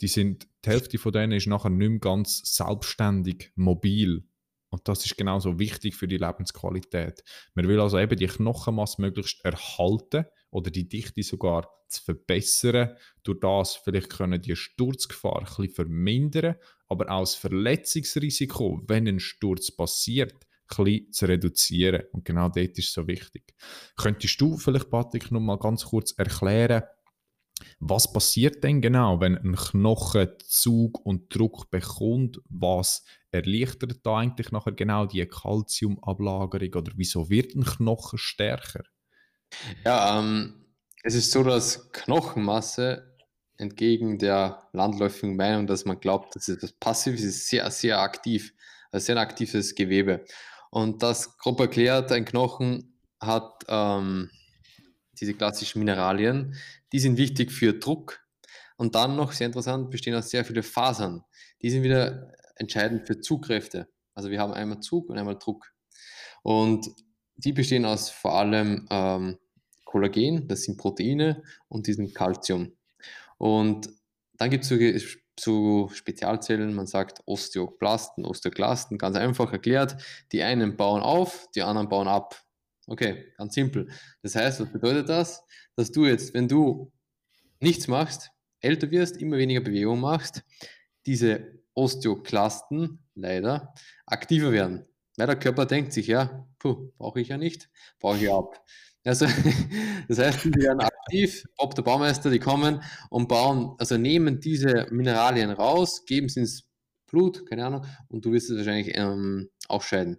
[0.00, 4.24] die sind, die Hälfte von denen ist nachher nicht mehr ganz selbstständig mobil.
[4.70, 7.24] Und das ist genauso wichtig für die Lebensqualität.
[7.54, 12.96] Man will also eben die Knochenmasse möglichst erhalten oder die Dichte sogar zu verbessern.
[13.24, 16.54] Durch das vielleicht können die Sturzgefahr ein bisschen vermindern,
[16.88, 20.46] aber auch das Verletzungsrisiko, wenn ein Sturz passiert,
[20.78, 22.04] ein zu reduzieren.
[22.12, 23.54] Und genau dort ist so wichtig.
[23.96, 26.84] Könntest du vielleicht, Patrick, noch mal ganz kurz erklären,
[27.78, 32.40] was passiert denn genau, wenn ein Knochen Zug und Druck bekommt?
[32.48, 38.82] Was erleichtert da eigentlich nachher genau die Kalziumablagerung oder wieso wird ein Knochen stärker?
[39.84, 40.66] Ja, ähm,
[41.02, 43.16] es ist so, dass Knochenmasse
[43.56, 48.54] entgegen der landläufigen Meinung, dass man glaubt, dass es etwas Passives ist, sehr, sehr aktiv,
[48.90, 50.24] ein sehr aktives Gewebe.
[50.70, 54.30] Und das grob erklärt, ein Knochen hat ähm,
[55.20, 56.56] diese klassischen Mineralien,
[56.92, 58.20] die sind wichtig für Druck.
[58.76, 61.22] Und dann noch sehr interessant, bestehen aus sehr viele Fasern.
[61.60, 63.88] Die sind wieder entscheidend für Zugkräfte.
[64.14, 65.72] Also wir haben einmal Zug und einmal Druck.
[66.42, 66.88] Und
[67.36, 69.38] die bestehen aus vor allem ähm,
[69.84, 72.72] Kollagen, das sind Proteine und diesem Calcium.
[73.38, 73.90] Und
[74.34, 74.76] dann gibt es so,
[75.38, 79.96] so Spezialzellen, man sagt Osteoplasten, Osteoklasten, ganz einfach erklärt.
[80.32, 82.42] Die einen bauen auf, die anderen bauen ab.
[82.90, 83.88] Okay, ganz simpel.
[84.20, 85.44] Das heißt, was bedeutet das?
[85.76, 86.90] Dass du jetzt, wenn du
[87.60, 90.42] nichts machst, älter wirst, immer weniger Bewegung machst,
[91.06, 93.72] diese Osteoklasten leider
[94.06, 94.88] aktiver werden.
[95.16, 98.60] Weil der Körper denkt sich, ja, brauche ich ja nicht, brauche ich ab.
[99.04, 99.26] Also,
[100.08, 104.88] das heißt, die werden aktiv, ob der Baumeister, die kommen und bauen, also nehmen diese
[104.90, 106.68] Mineralien raus, geben sie ins
[107.06, 110.18] Blut, keine Ahnung, und du wirst es wahrscheinlich ähm, ausscheiden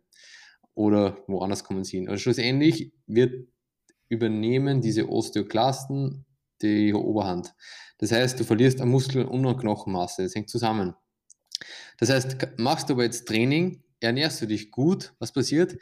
[0.74, 2.10] oder woanders kommen sie hin.
[2.10, 3.48] Also schlussendlich wird
[4.10, 6.26] übernehmen diese Osteoklasten
[6.62, 7.54] die Oberhand.
[7.98, 10.24] Das heißt, du verlierst an Muskel- und an Knochenmasse.
[10.24, 10.94] Das hängt zusammen.
[11.98, 15.78] Das heißt, machst du aber jetzt Training, ernährst du dich gut, was passiert?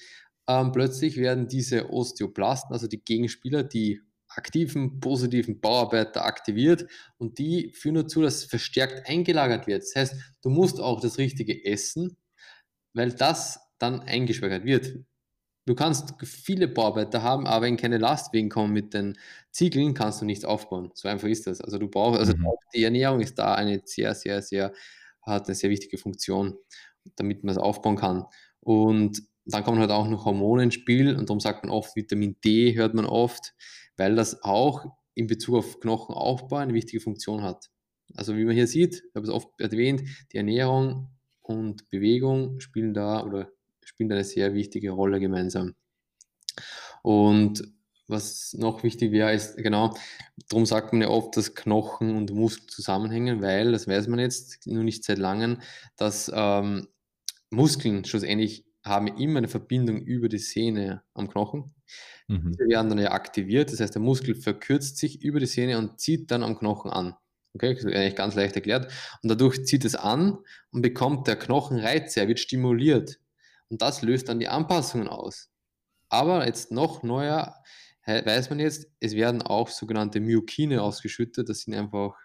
[0.47, 6.85] Ähm, plötzlich werden diese Osteoplasten, also die Gegenspieler, die aktiven, positiven Bauarbeiter aktiviert
[7.17, 9.83] und die führen dazu, dass verstärkt eingelagert wird.
[9.83, 12.17] Das heißt, du musst auch das Richtige essen,
[12.93, 14.95] weil das dann eingespeichert wird.
[15.65, 19.17] Du kannst viele Bauarbeiter haben, aber wenn keine Lastwegen kommen mit den
[19.51, 20.91] Ziegeln, kannst du nichts aufbauen.
[20.95, 21.61] So einfach ist das.
[21.61, 22.47] Also du brauchst, also mhm.
[22.73, 24.73] die Ernährung ist da eine sehr, sehr, sehr,
[25.21, 26.57] hat eine sehr wichtige Funktion,
[27.17, 28.25] damit man es aufbauen kann.
[28.61, 32.37] Und dann kommen halt auch noch Hormone ins Spiel und darum sagt man oft Vitamin
[32.43, 33.53] D, hört man oft,
[33.97, 37.69] weil das auch in Bezug auf Knochenaufbau eine wichtige Funktion hat.
[38.15, 41.09] Also wie man hier sieht, ich habe es oft erwähnt, die Ernährung
[41.41, 43.51] und Bewegung spielen da oder
[43.83, 45.75] spielen eine sehr wichtige Rolle gemeinsam.
[47.01, 47.63] Und
[48.07, 49.95] was noch wichtig wäre, ist genau,
[50.49, 54.65] darum sagt man ja oft, dass Knochen und Muskel zusammenhängen, weil, das weiß man jetzt
[54.65, 55.59] nur nicht seit langem,
[55.95, 56.87] dass ähm,
[57.51, 61.75] Muskeln schlussendlich haben immer eine Verbindung über die Sehne am Knochen.
[62.27, 62.51] Mhm.
[62.51, 65.99] Diese werden dann ja aktiviert, das heißt, der Muskel verkürzt sich über die Sehne und
[65.99, 67.15] zieht dann am Knochen an.
[67.53, 68.91] Okay, das ist eigentlich ganz leicht erklärt.
[69.21, 70.37] Und dadurch zieht es an
[70.71, 73.19] und bekommt der Knochen Reize, er wird stimuliert.
[73.69, 75.49] Und das löst dann die Anpassungen aus.
[76.09, 77.55] Aber jetzt noch neuer
[78.09, 81.49] weiß man jetzt, es werden auch sogenannte Myokine ausgeschüttet.
[81.49, 82.15] Das sind einfach,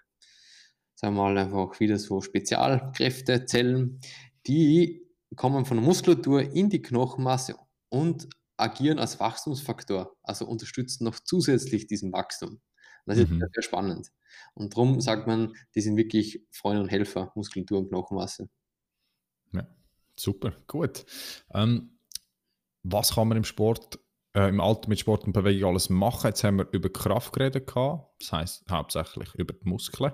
[0.95, 4.01] sagen wir mal, einfach wieder so Spezialkräfte, Zellen,
[4.47, 5.03] die
[5.37, 7.57] kommen von der Muskulatur in die Knochenmasse
[7.89, 12.61] und agieren als Wachstumsfaktor, also unterstützen noch zusätzlich diesen Wachstum.
[13.05, 13.41] Das ist mhm.
[13.41, 14.09] sehr, sehr spannend.
[14.55, 18.49] Und darum sagt man, die sind wirklich Freunde und Helfer, Muskulatur und Knochenmasse.
[20.17, 21.05] Super, gut.
[21.53, 21.99] Ähm,
[22.83, 23.99] was kann man im Sport,
[24.35, 26.29] äh, im Alter mit Sport und Bewegung alles machen?
[26.29, 30.13] Jetzt haben wir über Kraft geredet, das heißt hauptsächlich über die Muskeln.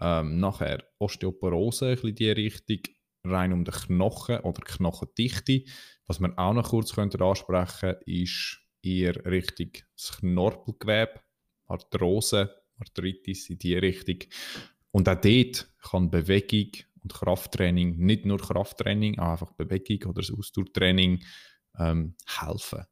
[0.00, 2.80] Ähm, nachher Osteoporose, ein bisschen die Richtung,
[3.24, 5.64] rein um den Knochen oder Knochendichte.
[6.06, 11.20] Was wir auch noch kurz ansprechen könnten, ist eher Richtung das Knorpelgewebe,
[11.66, 14.18] Arthrose, Arthritis in die Richtung.
[14.90, 16.70] Und auch dort kann Bewegung
[17.02, 21.22] und Krafttraining, nicht nur Krafttraining, auch einfach Bewegung oder das Ausdauertraining
[21.78, 22.84] ähm, helfen.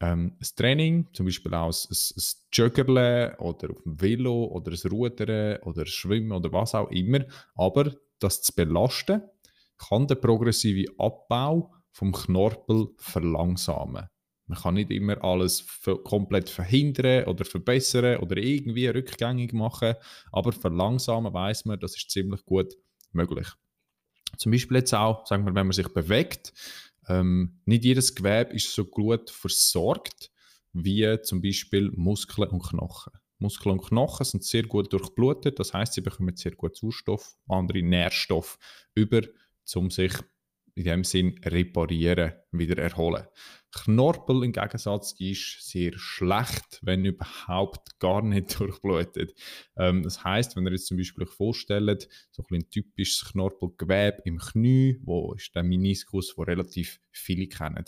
[0.00, 4.90] Ähm, das Training, zum Beispiel auch ein, ein, Joggerle oder auf dem Velo oder ein
[4.90, 9.22] Rudern oder ein Schwimmen oder was auch immer, aber das zu belasten,
[9.76, 14.08] kann den progressiven Abbau vom Knorpel verlangsamen.
[14.46, 15.66] Man kann nicht immer alles
[16.04, 19.94] komplett verhindern oder verbessern oder irgendwie rückgängig machen,
[20.32, 22.74] aber verlangsamen weiß man, das ist ziemlich gut
[23.14, 23.48] möglich.
[24.36, 26.52] Zum Beispiel jetzt auch, sagen wir, wenn man sich bewegt,
[27.08, 30.30] ähm, nicht jedes Gewebe ist so gut versorgt
[30.72, 33.12] wie zum Beispiel Muskeln und Knochen.
[33.38, 37.82] Muskeln und Knochen sind sehr gut durchblutet, das heißt, sie bekommen sehr gut Sauerstoff, andere
[37.82, 38.58] Nährstoffe
[38.94, 39.22] über,
[39.74, 40.12] um sich
[40.74, 43.26] in dem Sinn reparieren, wieder erholen.
[43.74, 49.34] Knorpel im Gegensatz ist sehr schlecht, wenn überhaupt gar nicht durchblutet.
[49.76, 54.22] Ähm, das heißt, wenn ihr jetzt zum Beispiel euch vorstellt, so ein, ein typisches Knorpelgewebe
[54.24, 57.84] im Knie, wo ist der Meniskus, wo relativ viele kennen,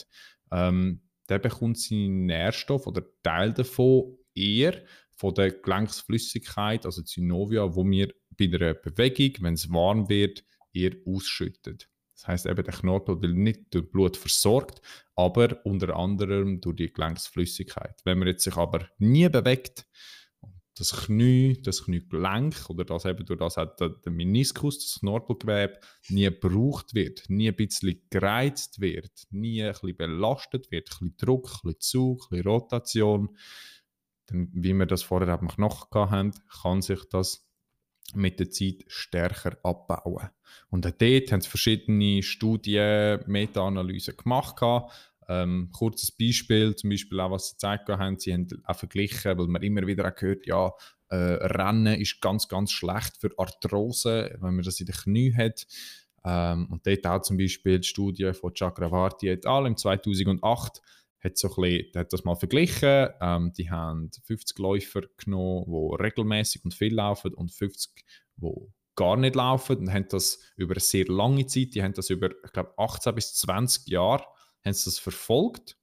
[0.50, 4.82] ähm, der bekommt seinen Nährstoff oder Teil davon eher
[5.16, 10.92] von der Gelenksflüssigkeit, also Synovia, wo wir bei der Bewegung, wenn es warm wird, eher
[11.06, 11.88] ausschüttet.
[12.16, 14.80] Das heißt eben, der Knorpel wird nicht durch Blut versorgt,
[15.14, 18.00] aber unter anderem durch die Gelenksflüssigkeit.
[18.04, 19.86] Wenn man jetzt sich aber nie bewegt,
[20.78, 26.24] das Knie, das Kniegelenk oder das eben durch das hat der Meniskus, das Knorpelgewebe, nie
[26.24, 31.46] gebraucht wird, nie ein bisschen gereizt wird, nie ein bisschen belastet wird, ein bisschen Druck,
[31.46, 33.36] ein bisschen Zug, ein bisschen Rotation,
[34.26, 37.45] dann, wie wir das vorher eben noch hatten, kann sich das
[38.14, 40.30] mit der Zeit stärker abbauen.
[40.70, 44.56] Und dort haben sie verschiedene Studien, Meta-Analysen gemacht.
[45.28, 49.48] Ähm, kurzes Beispiel, zum Beispiel auch, was sie gezeigt haben, sie haben auch verglichen, weil
[49.48, 50.72] man immer wieder auch gehört, ja,
[51.08, 55.66] äh, Rennen ist ganz, ganz schlecht für Arthrose, wenn man das in den Knie hat.
[56.24, 59.66] Ähm, und dort auch zum Beispiel die Studie von Chakravarti et al.
[59.66, 60.80] im 2008
[61.26, 63.08] hat, so ein bisschen, hat das mal verglichen.
[63.20, 68.04] Ähm, die haben 50 Läufer genommen, die regelmäßig und viel laufen und 50,
[68.36, 68.48] die
[68.96, 72.30] gar nicht laufen und haben das über eine sehr lange Zeit, die haben das über,
[72.44, 74.24] ich glaube, 18 bis 20 Jahre
[74.64, 75.76] haben sie das verfolgt.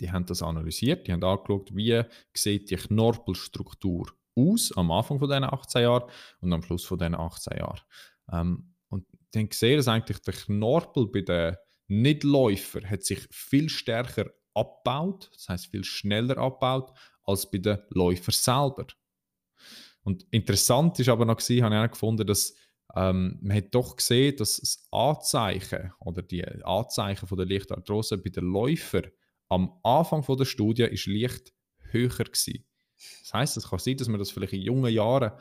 [0.00, 5.28] Die haben das analysiert, die haben angeschaut, wie sieht die Knorpelstruktur aus am Anfang von
[5.28, 7.80] diesen 18 Jahren und am Schluss von diesen 18 Jahren.
[8.32, 11.56] Ähm, und dann gesehen, dass eigentlich der Knorpel bei den
[11.90, 16.92] Nichtläufer hat sich viel stärker abgebaut, das heißt viel schneller abgebaut,
[17.24, 18.86] als bei den Läufern selber.
[20.02, 22.54] Und interessant ist aber noch gewesen, habe ich auch gefunden, dass
[22.94, 28.30] ähm, man hat doch gesehen, dass das Anzeichen oder die Anzeichen von der Lichtarthrose bei
[28.30, 29.10] den Läufern
[29.48, 31.52] am Anfang von der Studie ist leicht
[31.90, 32.64] höher gewesen.
[33.22, 35.32] Das heißt, es kann sein, dass man das vielleicht in jungen Jahren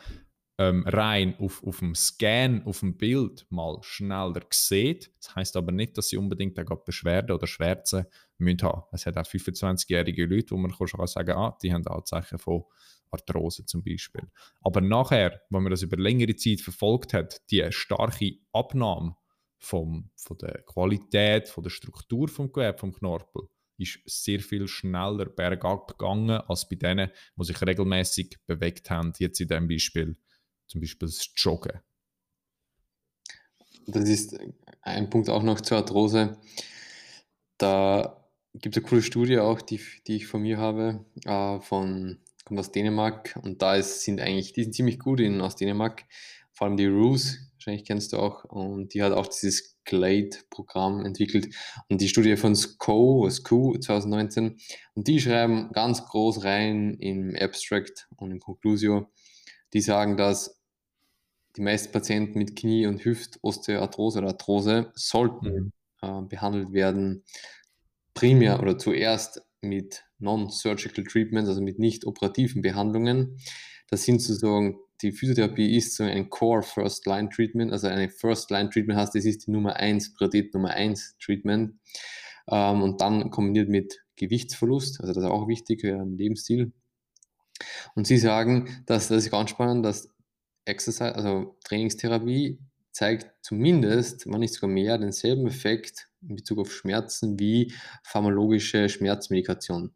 [0.60, 5.10] ähm, rein auf, auf dem Scan, auf dem Bild mal schneller sieht.
[5.22, 8.06] Das heißt aber nicht, dass sie unbedingt auch Beschwerden oder Schmerzen
[8.38, 8.84] müssen haben.
[8.92, 12.66] Es hat auch 25-jährige Leute, wo man schon sagen kann, ah, die haben Anzeichen von
[13.10, 14.30] Arthrose zum Beispiel.
[14.60, 19.16] Aber nachher, wenn man das über längere Zeit verfolgt hat, die starke Abnahme
[19.60, 23.44] vom, von der Qualität, von der Struktur vom Gewebe, vom Knorpel,
[23.78, 29.40] ist sehr viel schneller bergab gegangen als bei denen, die sich regelmäßig bewegt haben, jetzt
[29.40, 30.18] in diesem Beispiel
[30.70, 31.82] zum Beispiel das Joggen.
[33.88, 34.38] Das ist
[34.82, 36.38] ein Punkt auch noch zur Arthrose.
[37.58, 42.20] Da gibt es eine coole Studie auch, die, die ich von mir habe, äh, von,
[42.46, 43.38] kommt aus Dänemark.
[43.44, 46.06] Und da ist, sind eigentlich, die sind ziemlich gut in, aus Dänemark,
[46.52, 51.54] vor allem die Roos, wahrscheinlich kennst du auch, und die hat auch dieses GLADE-Programm entwickelt.
[51.88, 54.58] Und die Studie von SCO, SCO 2019,
[54.94, 59.10] und die schreiben ganz groß rein im Abstract und in Conclusio,
[59.74, 60.59] die sagen, dass
[61.56, 65.72] die meisten Patienten mit Knie- und Hüftosteoarthrose oder Arthrose sollten mhm.
[66.02, 67.24] äh, behandelt werden,
[68.14, 73.40] primär oder zuerst mit Non-Surgical Treatments, also mit nicht operativen Behandlungen.
[73.90, 78.52] Das sind sozusagen, die Physiotherapie ist so ein Core First Line Treatment, also eine First
[78.52, 81.80] Line Treatment heißt, das ist die Nummer 1, Priorität Nummer 1 Treatment.
[82.50, 86.74] Ähm, und dann kombiniert mit Gewichtsverlust, also das ist auch wichtig für einen Lebensstil.
[87.96, 90.10] Und sie sagen, dass das ist ganz spannend, dass
[90.70, 92.60] Exercise, also Trainingstherapie
[92.92, 99.94] zeigt zumindest, wenn nicht sogar mehr, denselben Effekt in Bezug auf Schmerzen wie pharmakologische Schmerzmedikation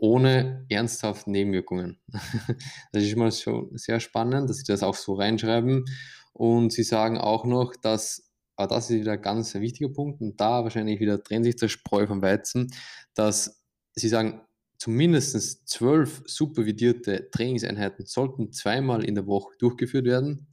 [0.00, 2.00] ohne ernsthafte Nebenwirkungen.
[2.92, 5.84] das ist mal schon sehr spannend, dass sie das auch so reinschreiben.
[6.32, 10.40] Und sie sagen auch noch, dass, aber das ist wieder ein ganz wichtiger Punkt, und
[10.40, 12.72] da wahrscheinlich wieder trennt sich der Spreu vom Weizen,
[13.14, 13.62] dass
[13.94, 14.40] sie sagen,
[14.80, 20.48] zumindest zwölf supervidierte Trainingseinheiten sollten zweimal in der Woche durchgeführt werden.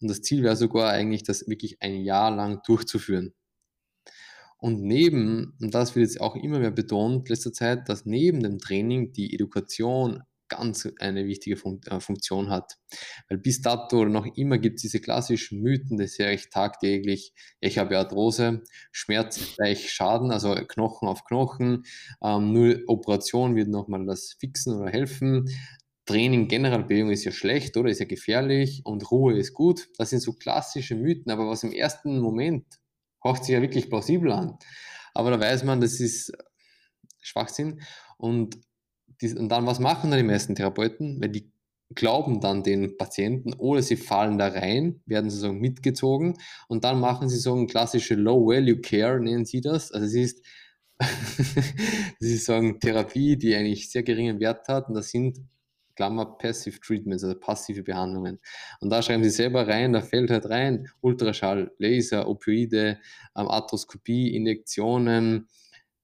[0.00, 3.34] Und das Ziel wäre sogar eigentlich, das wirklich ein Jahr lang durchzuführen.
[4.56, 8.60] Und neben, und das wird jetzt auch immer mehr betont letzter Zeit, dass neben dem
[8.60, 10.22] Training die Education
[10.54, 12.78] ganz eine wichtige äh, Funktion hat.
[13.28, 17.32] Weil bis dato noch immer gibt es diese klassischen Mythen, das sehe ich tagtäglich.
[17.60, 21.84] Ich habe Arthrose, Schmerz gleich Schaden, also Knochen auf Knochen.
[22.22, 25.48] Ähm, nur Operation wird nochmal das fixen oder helfen.
[26.06, 29.88] Training, generell Bewegung ist ja schlecht oder ist ja gefährlich und Ruhe ist gut.
[29.98, 32.66] Das sind so klassische Mythen, aber was im ersten Moment
[33.22, 34.58] hört sich ja wirklich plausibel an.
[35.14, 36.32] Aber da weiß man, das ist
[37.20, 37.80] Schwachsinn.
[38.18, 38.58] Und,
[39.22, 41.20] die, und dann, was machen dann die meisten Therapeuten?
[41.20, 41.52] Weil die
[41.94, 47.28] glauben dann den Patienten oder sie fallen da rein, werden sozusagen mitgezogen und dann machen
[47.28, 49.92] sie so eine klassische Low-Value-Care, nennen sie das.
[49.92, 50.46] Also es ist,
[52.20, 55.38] sie sagen Therapie, die eigentlich sehr geringen Wert hat und das sind
[55.94, 58.40] Klammer Passive Treatments, also passive Behandlungen.
[58.80, 62.98] Und da schreiben sie selber rein, da fällt halt rein Ultraschall, Laser, Opioide,
[63.36, 65.48] ähm, Arthroskopie, Injektionen,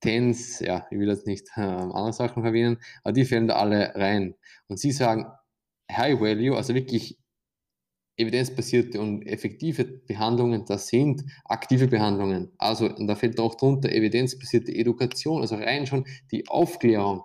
[0.00, 3.94] TENS, ja, ich will jetzt nicht äh, andere Sachen erwähnen, aber die fällen da alle
[3.94, 4.34] rein.
[4.68, 5.26] Und sie sagen,
[5.90, 7.18] High Value, also wirklich
[8.16, 12.50] evidenzbasierte und effektive Behandlungen, das sind aktive Behandlungen.
[12.58, 17.22] Also, und da fällt auch drunter evidenzbasierte Education, also rein schon die Aufklärung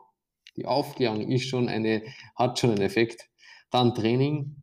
[0.55, 2.03] die Aufklärung ist schon eine,
[2.35, 3.29] hat schon einen Effekt.
[3.71, 4.61] Dann Training,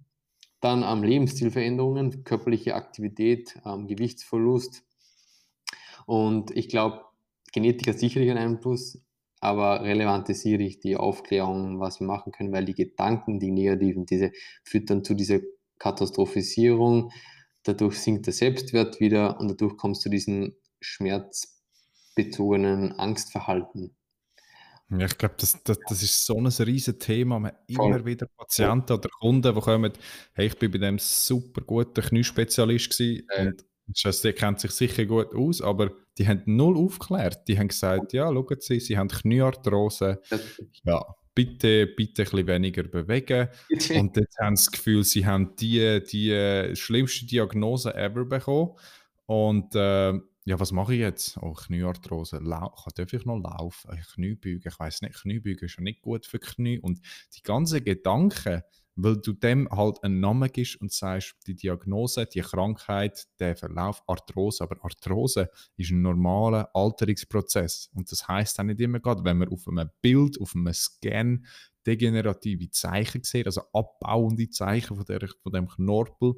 [0.60, 4.84] dann ähm, Lebensstilveränderungen, körperliche Aktivität, ähm, Gewichtsverlust.
[6.06, 7.04] Und ich glaube,
[7.52, 9.02] Genetik hat sicherlich einen Einfluss,
[9.40, 14.06] aber relevant ist sicherlich die Aufklärung, was wir machen können, weil die Gedanken, die negativen,
[14.06, 14.30] diese
[14.64, 15.40] führt dann zu dieser
[15.78, 17.10] Katastrophisierung.
[17.62, 23.96] Dadurch sinkt der Selbstwert wieder und dadurch kommst du diesen schmerzbezogenen Angstverhalten.
[24.90, 27.38] Ja, ich glaube, das, das, das ist so ein riesiges Thema.
[27.38, 27.86] Man Voll.
[27.86, 29.92] immer wieder Patienten oder Kunden, die kommen,
[30.34, 33.42] hey, ich bin bei dem super guten Kniespezialist gewesen ja.
[33.42, 33.64] und
[34.02, 37.46] das der kennt sich sicher gut aus, aber die haben null aufgeklärt.
[37.48, 40.20] Die haben gesagt, ja, schauen Sie, Sie haben Kniearthrose,
[40.84, 43.48] ja, bitte, bitte ein bisschen weniger bewegen.
[43.98, 48.72] und jetzt haben sie das Gefühl, sie haben die, die schlimmste Diagnose ever bekommen.
[49.26, 50.12] Und äh,
[50.44, 51.38] ja, was mache ich jetzt?
[51.40, 52.38] Oh, Kniearthrose.
[52.38, 53.90] Lau darf ich noch laufen?
[54.14, 56.78] Kniebeugen, ich weiß nicht, Kniebeugen ist ja nicht gut für Knie.
[56.78, 57.00] Und
[57.36, 58.62] die ganzen Gedanken,
[58.96, 64.02] weil du dem halt einen Namen gibst und sagst, die Diagnose, die Krankheit, der Verlauf,
[64.06, 64.64] Arthrose.
[64.64, 67.90] Aber Arthrose ist ein normaler Alterungsprozess.
[67.94, 71.44] Und das heißt auch nicht immer gerade, wenn man auf einem Bild, auf einem Scan
[71.86, 76.34] degenerative Zeichen sieht, also abbauende Zeichen von, der, von dem Knorpel,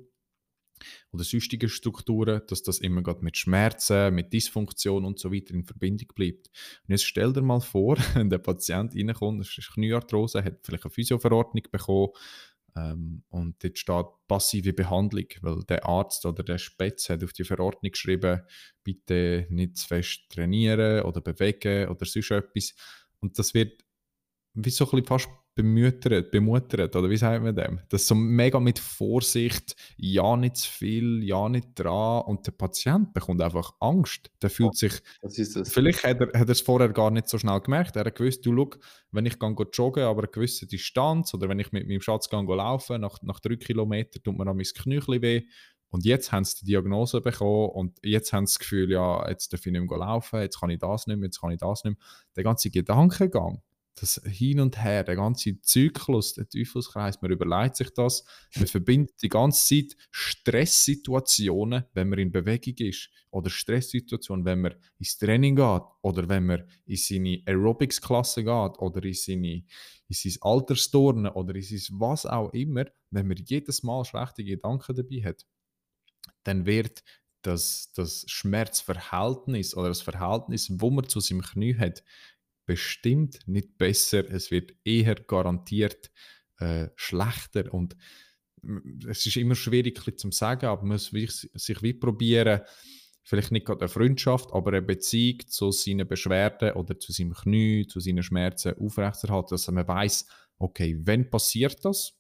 [1.13, 5.65] oder sonstige Strukturen, dass das immer gerade mit Schmerzen, mit Dysfunktion und so weiter in
[5.65, 6.49] Verbindung bleibt.
[6.87, 10.85] Und jetzt stell dir mal vor, wenn der Patient reinkommt, das ist Kniearthrose, hat vielleicht
[10.85, 12.11] eine Physioverordnung bekommen
[12.75, 17.45] ähm, und dort steht passive Behandlung, weil der Arzt oder der Spitz hat auf die
[17.45, 18.43] Verordnung geschrieben,
[18.83, 22.75] bitte nicht zu fest trainieren oder bewegen oder sonst etwas.
[23.21, 23.85] Und das wird
[24.55, 27.81] wie so ein bisschen fast bemüttert, bemuttert, oder wie sagt man dem?
[27.91, 33.13] Das so mega mit Vorsicht, ja nicht zu viel, ja nicht dran und der Patient
[33.13, 34.31] bekommt einfach Angst.
[34.41, 34.93] Der fühlt sich,
[35.65, 38.47] vielleicht hat er, hat er es vorher gar nicht so schnell gemerkt, er hat gewusst,
[38.47, 38.71] du schau,
[39.11, 42.41] wenn ich gehe joggen, aber eine gewisse Distanz oder wenn ich mit meinem Schatz gehe
[42.43, 45.43] laufen, nach, nach drei Kilometern tut mir an mein Knöchel weh
[45.91, 49.53] und jetzt haben sie die Diagnose bekommen und jetzt haben sie das Gefühl, ja, jetzt
[49.53, 51.85] darf ich nicht mehr laufen, jetzt kann ich das nicht mehr, jetzt kann ich das
[51.85, 52.07] nicht mehr.
[52.37, 53.61] Der ganze Gedankengang
[53.95, 58.25] das Hin und Her, der ganze Zyklus, der Teufelskreis, man überlegt sich das,
[58.57, 64.75] man verbindet die ganze Zeit Stresssituationen, wenn man in Bewegung ist, oder Stresssituationen, wenn man
[64.99, 69.65] ins Training geht, oder wenn man in seine Aerobics-Klasse geht, oder in, seine, in
[70.09, 75.23] sein Altersturnen, oder in sein was auch immer, wenn man jedes Mal schlechte Gedanken dabei
[75.23, 75.47] hat,
[76.45, 77.03] dann wird
[77.43, 82.03] das, das Schmerzverhältnis oder das Verhältnis, wo man zu seinem Knie hat,
[82.67, 86.11] bestimmt nicht besser, es wird eher garantiert
[86.59, 87.73] äh, schlechter.
[87.73, 87.97] Und
[89.09, 92.61] es ist immer schwierig zu sagen, aber man muss sich wie probieren,
[93.25, 97.87] vielleicht nicht gerade eine Freundschaft, aber eine Beziehung zu seinen Beschwerden oder zu seinem Knie,
[97.87, 100.27] zu seinen Schmerzen aufrechtzuerhalten, dass man weiß,
[100.59, 102.15] okay, wenn passiert das?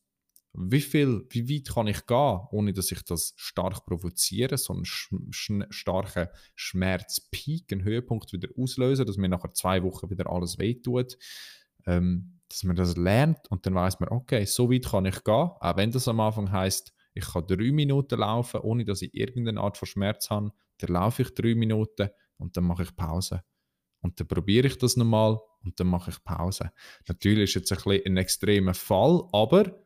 [0.55, 4.84] Wie viel, wie weit kann ich gehen, ohne dass ich das stark provoziere, so einen
[4.84, 10.59] sch sch starken Schmerzpeak, einen Höhepunkt wieder auslösen, dass mir nachher zwei Wochen wieder alles
[10.59, 11.16] wehtut.
[11.86, 15.34] Ähm, dass man das lernt und dann weiß man, okay, so weit kann ich gehen,
[15.34, 19.61] auch wenn das am Anfang heißt, ich kann drei Minuten laufen, ohne dass ich irgendeine
[19.61, 23.42] Art von Schmerz habe, dann laufe ich drei Minuten und dann mache ich Pause.
[24.00, 26.72] Und dann probiere ich das nochmal und dann mache ich Pause.
[27.09, 29.82] Natürlich ist jetzt ein, ein extremer Fall, aber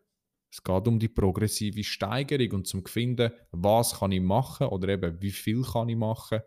[0.56, 5.20] es geht um die progressive Steigerung und zum finden, was kann ich machen oder eben
[5.20, 6.40] wie viel kann ich machen.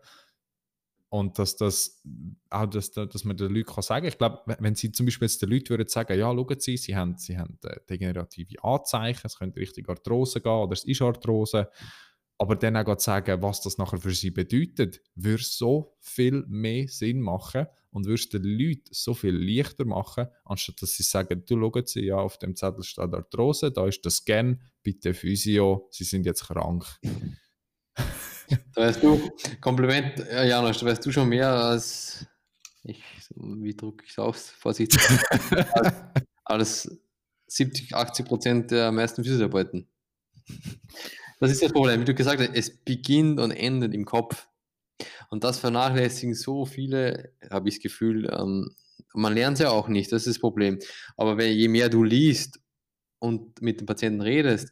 [1.10, 2.02] Und dass das
[2.50, 5.42] auch, dass, dass man den Leuten kann sagen ich glaube, wenn sie zum Beispiel jetzt
[5.42, 9.38] den Leuten würden sagen, ja, schauen Sie, Sie haben, sie haben äh, degenerative Anzeichen, es
[9.38, 11.68] könnte Richtung Arthrose gehen oder es ist Arthrose,
[12.38, 17.20] aber dann auch sagen, was das nachher für sie bedeutet, würde so viel mehr Sinn
[17.20, 21.86] machen und würdest den Leuten so viel leichter machen, anstatt dass sie sagen, du schauen
[21.86, 26.26] sie ja auf dem Zettel steht Arthrose, da ist das Scan, bitte Physio, sie sind
[26.26, 26.84] jetzt krank.
[27.94, 29.20] da weißt du,
[29.60, 32.26] Kompliment, ja, Janusz, da weißt du schon mehr als
[32.82, 33.02] ich,
[33.36, 35.00] wie drücke ich es aus, vorsichtig,
[36.44, 36.90] als
[37.46, 39.88] 70, 80 Prozent der meisten Physiotherapeuten.
[41.40, 44.46] Das ist das Problem, wie du gesagt hast, es beginnt und endet im Kopf.
[45.30, 48.74] Und das vernachlässigen so viele, habe ich das Gefühl, ähm,
[49.14, 50.78] man lernt es ja auch nicht, das ist das Problem.
[51.16, 52.60] Aber wenn, je mehr du liest
[53.20, 54.70] und mit dem Patienten redest,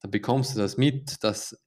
[0.00, 1.58] dann bekommst du das mit, dass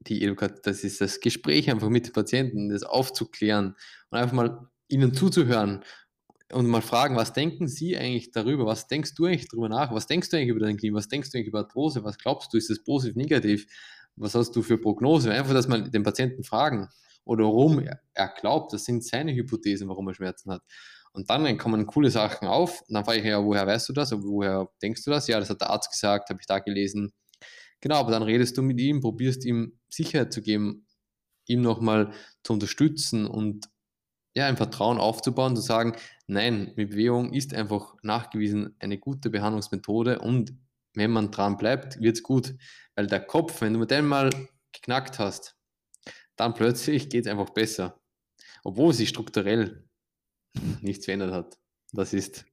[0.00, 3.74] die das ist das Gespräch einfach mit den Patienten, das aufzuklären
[4.10, 5.84] und einfach mal ihnen zuzuhören
[6.52, 8.66] und mal fragen, was denken Sie eigentlich darüber?
[8.66, 9.92] Was denkst du eigentlich darüber nach?
[9.92, 10.98] Was denkst du eigentlich über dein Klima?
[10.98, 12.04] Was denkst du eigentlich über Arthrose?
[12.04, 13.66] Was glaubst du, ist das positiv, negativ?
[14.16, 15.30] Was hast du für Prognose?
[15.30, 16.88] Einfach, dass man den Patienten fragen
[17.28, 20.62] oder warum er glaubt, das sind seine Hypothesen, warum er Schmerzen hat.
[21.12, 22.80] Und dann kommen coole Sachen auf.
[22.88, 24.12] Und dann frage ich, ja, woher weißt du das?
[24.12, 25.28] Oder woher denkst du das?
[25.28, 27.12] Ja, das hat der Arzt gesagt, habe ich da gelesen.
[27.80, 30.86] Genau, aber dann redest du mit ihm, probierst ihm Sicherheit zu geben,
[31.46, 32.12] ihm nochmal
[32.42, 33.68] zu unterstützen und
[34.34, 40.20] ja, ein Vertrauen aufzubauen, zu sagen, nein, mit Bewegung ist einfach nachgewiesen eine gute Behandlungsmethode
[40.20, 40.54] und
[40.94, 42.54] wenn man dran bleibt, wird es gut.
[42.94, 44.30] Weil der Kopf, wenn du mit dem mal
[44.72, 45.57] geknackt hast,
[46.38, 48.00] dann plötzlich geht es einfach besser.
[48.64, 49.84] Obwohl sich strukturell
[50.80, 51.58] nichts verändert hat.
[51.92, 52.44] Das ist,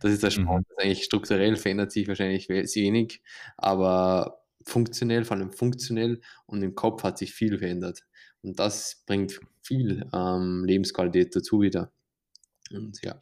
[0.00, 0.68] das ist der Spannende.
[0.70, 0.82] Mhm.
[0.82, 3.22] Eigentlich strukturell verändert sich wahrscheinlich wenig,
[3.56, 8.02] aber funktionell, vor allem funktionell und im Kopf hat sich viel verändert.
[8.42, 11.92] Und das bringt viel ähm, Lebensqualität dazu wieder.
[12.70, 13.20] Und ja.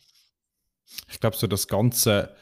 [1.08, 2.34] Ich glaube, so das ganze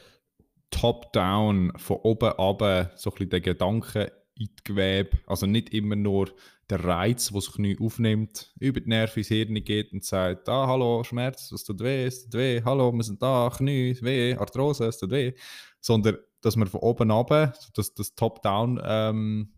[0.70, 5.96] Top-Down, von oben ab, so ein bisschen der Gedanke in die Gewebe, also nicht immer
[5.96, 6.32] nur
[6.68, 10.66] der Reiz, der das Knie aufnimmt, über die Nerven ins Hirn geht und sagt, ah,
[10.66, 14.86] hallo, Schmerz, es tut weh, es tut weh, hallo, wir sind da, Knie, weh, Arthrose,
[14.86, 15.32] es tut weh,
[15.80, 17.28] sondern dass man von oben ab,
[17.74, 19.54] das, das Top-Down ähm,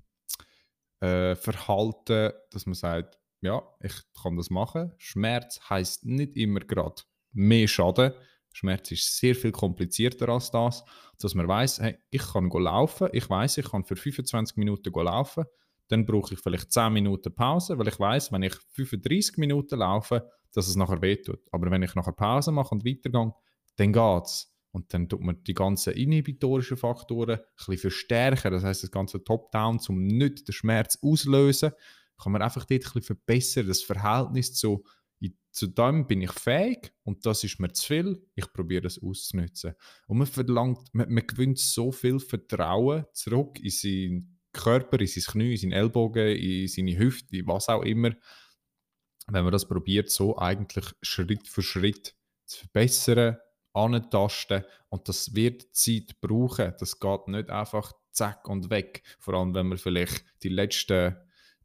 [1.01, 4.93] äh, Verhalten, dass man sagt, ja, ich kann das machen.
[4.99, 7.03] Schmerz heißt nicht immer gerade
[7.33, 8.12] mehr Schaden.
[8.53, 10.85] Schmerz ist sehr viel komplizierter als das,
[11.19, 15.45] dass man weiß, hey, ich kann laufen, ich weiß, ich kann für 25 Minuten laufen,
[15.89, 20.31] dann brauche ich vielleicht 10 Minuten Pause, weil ich weiß, wenn ich 35 Minuten laufe,
[20.53, 21.41] dass es nachher wehtut.
[21.53, 23.33] Aber wenn ich nachher Pause mache und weitergehe,
[23.77, 24.55] dann geht es.
[24.71, 28.53] Und dann tut man die ganzen inhibitorischen Faktoren ein bisschen verstärken.
[28.53, 31.73] Das heißt, das ganze Top-Down, um nicht den Schmerz auslösen,
[32.23, 33.67] kann man einfach dort ein bisschen verbessern.
[33.67, 34.85] Das Verhältnis zu,
[35.51, 38.23] zu dem bin ich fähig und das ist mir zu viel.
[38.35, 39.75] Ich probiere es auszunutzen.
[40.07, 45.25] Und man verlangt, man, man gewinnt so viel Vertrauen zurück in seinen Körper, in sein
[45.25, 48.11] Knie, in seinen Ellbogen, in seine Hüfte, was auch immer.
[49.27, 52.15] Wenn man das probiert, so eigentlich Schritt für Schritt
[52.47, 53.37] zu verbessern,
[53.73, 56.75] antasten und das wird Zeit brauchen.
[56.79, 59.03] Das geht nicht einfach zack und weg.
[59.19, 61.17] Vor allem, wenn man vielleicht die letzten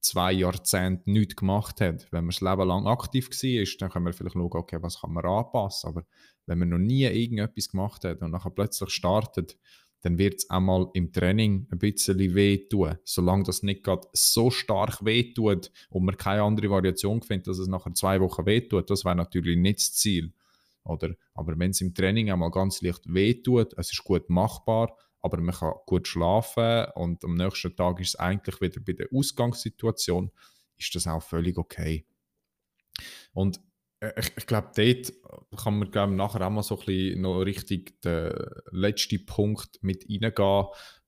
[0.04, 2.08] zwei Jahrzehnte nichts gemacht hat.
[2.12, 5.14] Wenn man das Leben lang aktiv war, dann kann man vielleicht schauen, okay, was kann
[5.14, 5.89] man anpassen.
[5.89, 6.06] Aber
[6.45, 9.58] wenn man noch nie irgendetwas gemacht hat und nachher plötzlich startet,
[10.01, 12.97] dann wird es einmal im Training ein bisschen wehtun.
[13.06, 17.70] Solange das nicht gerade so stark wehtut und man keine andere Variation findet, dass es
[17.70, 20.34] nachher zwei Wochen wehtut, das wäre natürlich nicht das Ziel.
[20.84, 21.16] Oder?
[21.34, 25.55] Aber wenn es im Training einmal ganz leicht wehtut, es ist gut machbar, aber man
[25.55, 30.32] kann gut schlafen und am nächsten Tag ist es eigentlich wieder bei der Ausgangssituation,
[30.78, 32.05] ist das auch völlig okay.
[33.32, 33.61] Und
[34.01, 35.13] äh, ich, ich glaube, dort
[35.63, 38.34] kann man glaub, nachher auch mal so ein bisschen noch richtig den
[38.71, 40.65] letzten Punkt mit reingehen.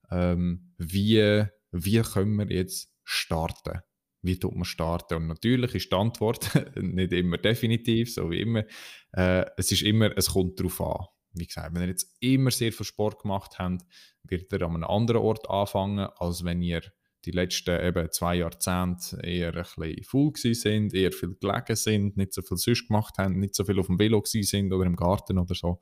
[0.09, 3.82] Ähm, wie, wie können wir jetzt starten?
[4.22, 5.16] Wie tut man starten?
[5.16, 6.49] Und natürlich ist die Antwort
[6.82, 8.63] nicht immer definitiv, so wie immer.
[9.11, 11.05] Äh, es ist immer, es kommt darauf an
[11.36, 13.84] wie gesagt, wenn ihr jetzt immer sehr viel Sport gemacht habt,
[14.24, 16.82] wird ihr an einem anderen Ort anfangen, als wenn ihr
[17.26, 22.34] die letzten eben zwei Jahrzehnte eher ein bisschen faul sind, eher viel gelegen sind, nicht
[22.34, 25.40] so viel sonst gemacht haben, nicht so viel auf dem Velo sind oder im Garten
[25.40, 25.80] oder so.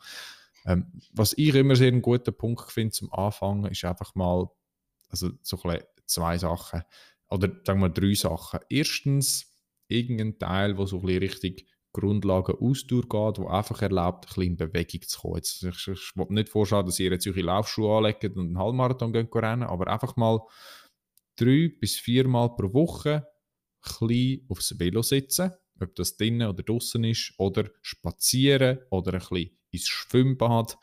[0.65, 4.47] Ähm, was ich immer sehr einen guten Punkt finde zum Anfangen, ist einfach mal,
[5.09, 5.59] also so
[6.05, 6.83] zwei Sachen,
[7.29, 8.59] oder sagen wir drei Sachen.
[8.69, 9.51] Erstens,
[9.87, 14.43] irgendein Teil, wo so ein bisschen richtig Grundlagen Ausdauer geht, wo einfach erlaubt, ein bisschen
[14.43, 15.35] in Bewegung zu kommen.
[15.35, 19.13] Jetzt, ich, ich will nicht vorstellen, dass ihr jetzt eure Laufschuhe anlegt und einen Halbmarathon
[19.13, 20.41] gehen rennen, aber einfach mal
[21.35, 23.27] drei bis viermal pro Woche
[23.85, 29.19] ein bisschen aufs Velo sitzen, ob das drinnen oder draußen ist, oder spazieren oder ein
[29.19, 30.77] bisschen ins Schwimmbad,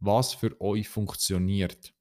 [0.00, 1.94] was für euch funktioniert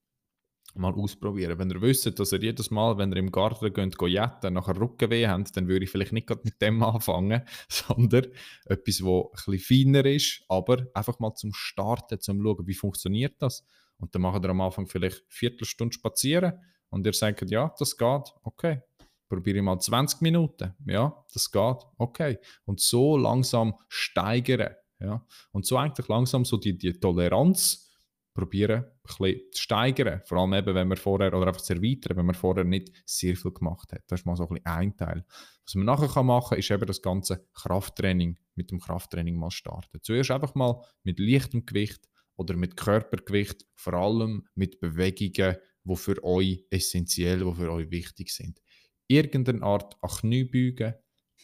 [0.80, 1.60] mal ausprobieren.
[1.60, 4.80] Wenn ihr wisst, dass ihr jedes Mal, wenn ihr im Garten geht, geht jetten, nachher
[4.80, 8.28] Rückenweh habt, dann würde ich vielleicht nicht mit dem anfangen, sondern
[8.66, 13.36] etwas, wo ein bisschen feiner ist, aber einfach mal zum Starten, zum schauen, wie funktioniert
[13.40, 13.66] das.
[13.98, 16.54] Und dann macht ihr am Anfang vielleicht eine Viertelstunde spazieren
[16.90, 18.82] und ihr sagt, ja, das geht, okay.
[19.28, 22.40] Probiere ich mal 20 Minuten, ja, das geht, okay.
[22.66, 25.24] Und so langsam steigern, ja.
[25.52, 27.92] Und so eigentlich langsam so die, die Toleranz
[28.34, 28.86] probieren,
[29.18, 30.22] bisschen zu steigern.
[30.26, 33.36] Vor allem eben, wenn man vorher, oder einfach zu erweitern, wenn man vorher nicht sehr
[33.36, 34.04] viel gemacht hat.
[34.08, 35.26] Das ist mal so ein bisschen ein Teil.
[35.66, 40.00] Was man nachher machen kann, ist eben das ganze Krafttraining, mit dem Krafttraining mal starten.
[40.02, 46.24] Zuerst einfach mal mit leichtem Gewicht oder mit Körpergewicht, vor allem mit Bewegungen, die für
[46.24, 48.62] euch essentiell, die für euch wichtig sind.
[49.08, 50.94] Irgendeine Art an Kniebeugen,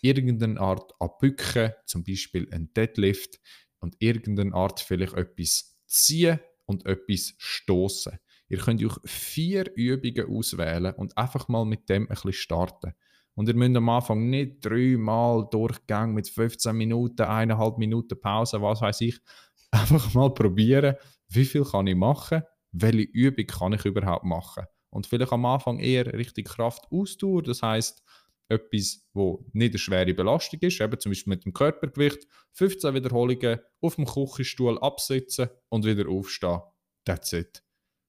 [0.01, 3.39] irgendeine Art an Bücken, zum Beispiel ein Deadlift
[3.79, 8.17] und irgendeine Art vielleicht etwas ziehen und etwas stoßen.
[8.47, 12.93] Ihr könnt euch vier Übungen auswählen und einfach mal mit dem ein bisschen starten.
[13.33, 18.81] Und ihr müsst am Anfang nicht dreimal Durchgang mit 15 Minuten, eineinhalb Minuten Pause, was
[18.81, 19.19] weiß ich.
[19.71, 20.95] Einfach mal probieren,
[21.29, 24.63] wie viel kann ich machen, welche Übung kann ich überhaupt machen.
[24.89, 28.04] Und vielleicht am Anfang eher richtig Kraft Ausdauer, das heißt
[28.49, 33.59] etwas, wo nicht eine schwere Belastung ist, eben zum Beispiel mit dem Körpergewicht, 15 Wiederholungen
[33.81, 36.61] auf dem Küchenstuhl absitzen und wieder aufstehen.
[37.05, 37.63] That's it.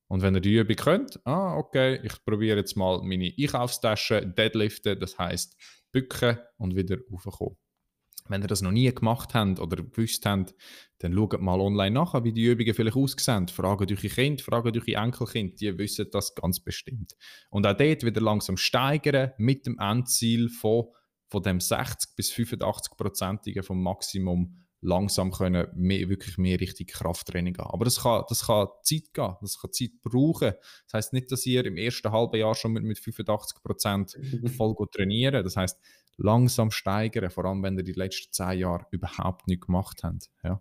[0.08, 4.98] Und wenn ihr die Übung könnt, ah, okay, ich probiere jetzt mal meine Einkaufstasche deadliften,
[5.00, 5.56] das heißt
[5.90, 7.56] bücken und wieder raufkommen.
[8.28, 10.54] Wenn ihr das noch nie gemacht habt oder gewusst habt,
[10.98, 13.48] dann schaut mal online nach, wie die Übungen vielleicht aussehen.
[13.48, 17.14] Fragt eure Kinder, fragt eure Enkelkind, die wissen das ganz bestimmt.
[17.50, 20.86] Und auch dort wieder langsam steigern mit dem Endziel von,
[21.28, 27.66] von dem 60 bis 85-prozentigen vom Maximum langsam können mehr, wirklich mehr richtig Krafttraining gehen.
[27.66, 30.52] Aber das kann, das kann Zeit gehen, das kann Zeit brauchen.
[30.86, 34.16] Das heißt nicht, dass ihr im ersten halben Jahr schon mit, mit 85 Prozent
[34.56, 35.42] voll trainieren.
[35.44, 35.78] Das heißt
[36.18, 40.30] langsam steigern, vor allem wenn ihr die letzten zehn Jahre überhaupt nichts gemacht habt.
[40.42, 40.60] Ja.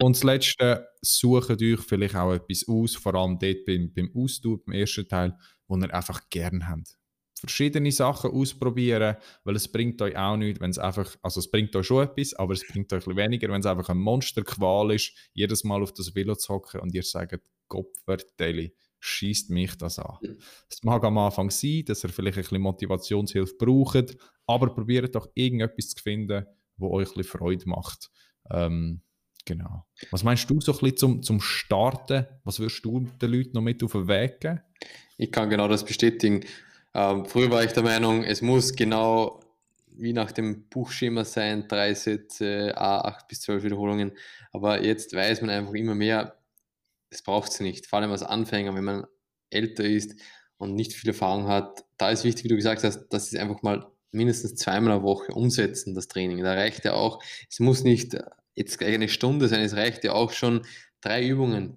[0.00, 4.64] Und das Letzte, sucht euch vielleicht auch etwas aus, vor allem dort beim, beim Ausdauer,
[4.64, 5.36] beim ersten Teil,
[5.66, 6.96] wo ihr einfach gern habt.
[7.40, 11.74] Verschiedene Sachen ausprobieren, weil es bringt euch auch nichts, wenn es einfach, also es bringt
[11.76, 15.62] euch schon etwas, aber es bringt euch weniger, wenn es einfach ein Monsterqual ist, jedes
[15.62, 20.18] Mal auf das Velo zu hocken und ihr sagt, Kopfverteile, schießt mich das an.
[20.68, 25.28] Es mag am Anfang sein, dass ihr vielleicht ein bisschen Motivationshilfe braucht, aber probiert doch
[25.34, 26.46] irgendetwas zu finden,
[26.76, 28.10] wo euch ein bisschen Freude macht.
[28.50, 29.02] Ähm,
[29.44, 29.86] genau.
[30.10, 32.26] Was meinst du so ein bisschen zum, zum Starten?
[32.44, 34.60] Was würdest du den Leuten noch mit auf den Weg geben?
[35.16, 36.44] Ich kann genau das bestätigen.
[36.94, 39.40] Ähm, früher war ich der Meinung, es muss genau
[39.98, 44.12] wie nach dem Buchschema sein, drei Sätze, acht bis zwölf Wiederholungen.
[44.52, 46.37] Aber jetzt weiß man einfach immer mehr,
[47.10, 47.86] es braucht es nicht.
[47.86, 49.06] Vor allem als Anfänger, wenn man
[49.50, 50.14] älter ist
[50.58, 53.62] und nicht viel Erfahrung hat, da ist wichtig, wie du gesagt hast, dass es einfach
[53.62, 56.42] mal mindestens zweimal eine Woche umsetzen, das Training.
[56.42, 58.16] Da reicht ja auch, es muss nicht
[58.54, 60.66] jetzt eine Stunde sein, es reicht ja auch schon
[61.00, 61.76] drei Übungen,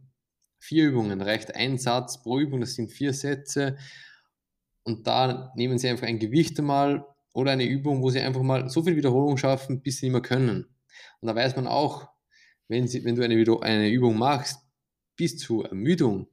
[0.59, 3.77] vier Übungen, reicht ein Satz pro Übung, das sind vier Sätze.
[4.83, 8.69] Und da nehmen Sie einfach ein Gewicht einmal oder eine Übung, wo Sie einfach mal
[8.69, 10.65] so viel Wiederholung schaffen, bis Sie nicht mehr können.
[11.19, 12.07] Und da weiß man auch,
[12.67, 14.60] wenn, sie, wenn du eine, eine Übung machst,
[15.21, 16.25] bis zur Ermüdung,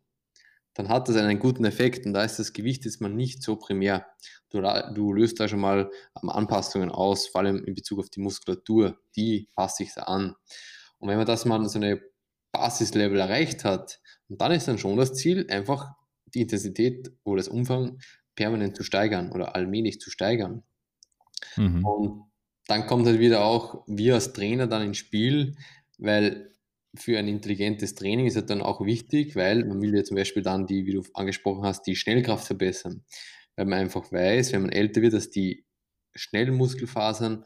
[0.72, 3.56] dann hat das einen guten Effekt und da ist das Gewicht jetzt mal nicht so
[3.56, 4.06] primär.
[4.48, 4.62] Du,
[4.94, 9.50] du löst da schon mal Anpassungen aus, vor allem in Bezug auf die Muskulatur, die
[9.54, 10.36] passt sich da an.
[10.96, 12.00] Und wenn man das mal so eine
[12.50, 15.92] Basislevel erreicht hat, und dann ist dann schon das Ziel, einfach
[16.32, 17.98] die Intensität oder das Umfang
[18.36, 20.62] permanent zu steigern oder allmählich zu steigern.
[21.56, 21.84] Mhm.
[21.84, 22.30] Und
[22.68, 25.56] dann kommt halt wieder auch wir als Trainer dann ins Spiel,
[25.98, 26.54] weil
[26.98, 30.42] für ein intelligentes Training ist es dann auch wichtig, weil man will ja zum Beispiel
[30.42, 33.04] dann die, wie du angesprochen hast, die Schnellkraft verbessern.
[33.56, 35.64] Weil man einfach weiß, wenn man älter wird, dass die
[36.14, 37.44] schnellen Muskelfasern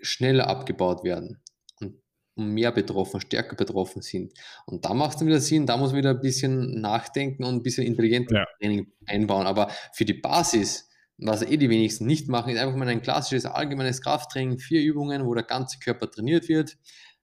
[0.00, 1.42] schneller abgebaut werden
[1.80, 2.00] und
[2.36, 4.34] mehr betroffen, stärker betroffen sind.
[4.66, 7.56] Und da macht es dann wieder Sinn, da muss man wieder ein bisschen nachdenken und
[7.56, 8.46] ein bisschen intelligentes ja.
[8.58, 9.46] Training einbauen.
[9.46, 10.88] Aber für die Basis,
[11.18, 15.26] was eh die wenigsten nicht machen, ist einfach mal ein klassisches allgemeines Krafttraining, vier Übungen,
[15.26, 16.76] wo der ganze Körper trainiert wird.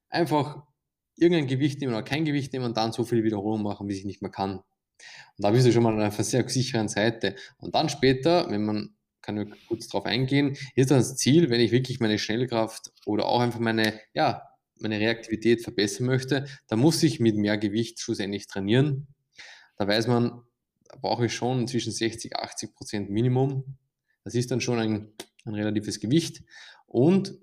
[0.10, 0.64] Einfach
[1.16, 4.06] irgendein Gewicht nehmen oder kein Gewicht nehmen und dann so viele Wiederholungen machen, wie ich
[4.06, 4.58] nicht mehr kann.
[4.58, 7.36] Und da bist du schon mal auf einer sehr sicheren Seite.
[7.58, 11.72] Und dann später, wenn man, kann ich kurz darauf eingehen, ist das Ziel, wenn ich
[11.72, 14.44] wirklich meine Schnellkraft oder auch einfach meine, ja,
[14.80, 19.08] meine Reaktivität verbessern möchte, dann muss ich mit mehr Gewicht schlussendlich trainieren.
[19.78, 20.44] Da weiß man,
[20.90, 23.78] da brauche ich schon zwischen 60, 80 Prozent Minimum.
[24.24, 25.14] Das ist dann schon ein,
[25.46, 26.44] ein relatives Gewicht.
[26.86, 27.38] Und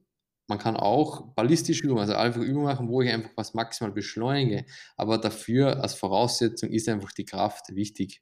[0.50, 4.66] man kann auch ballistische Übungen, also einfach Übungen machen, wo ich einfach was maximal beschleunige.
[4.96, 8.20] Aber dafür als Voraussetzung ist einfach die Kraft wichtig.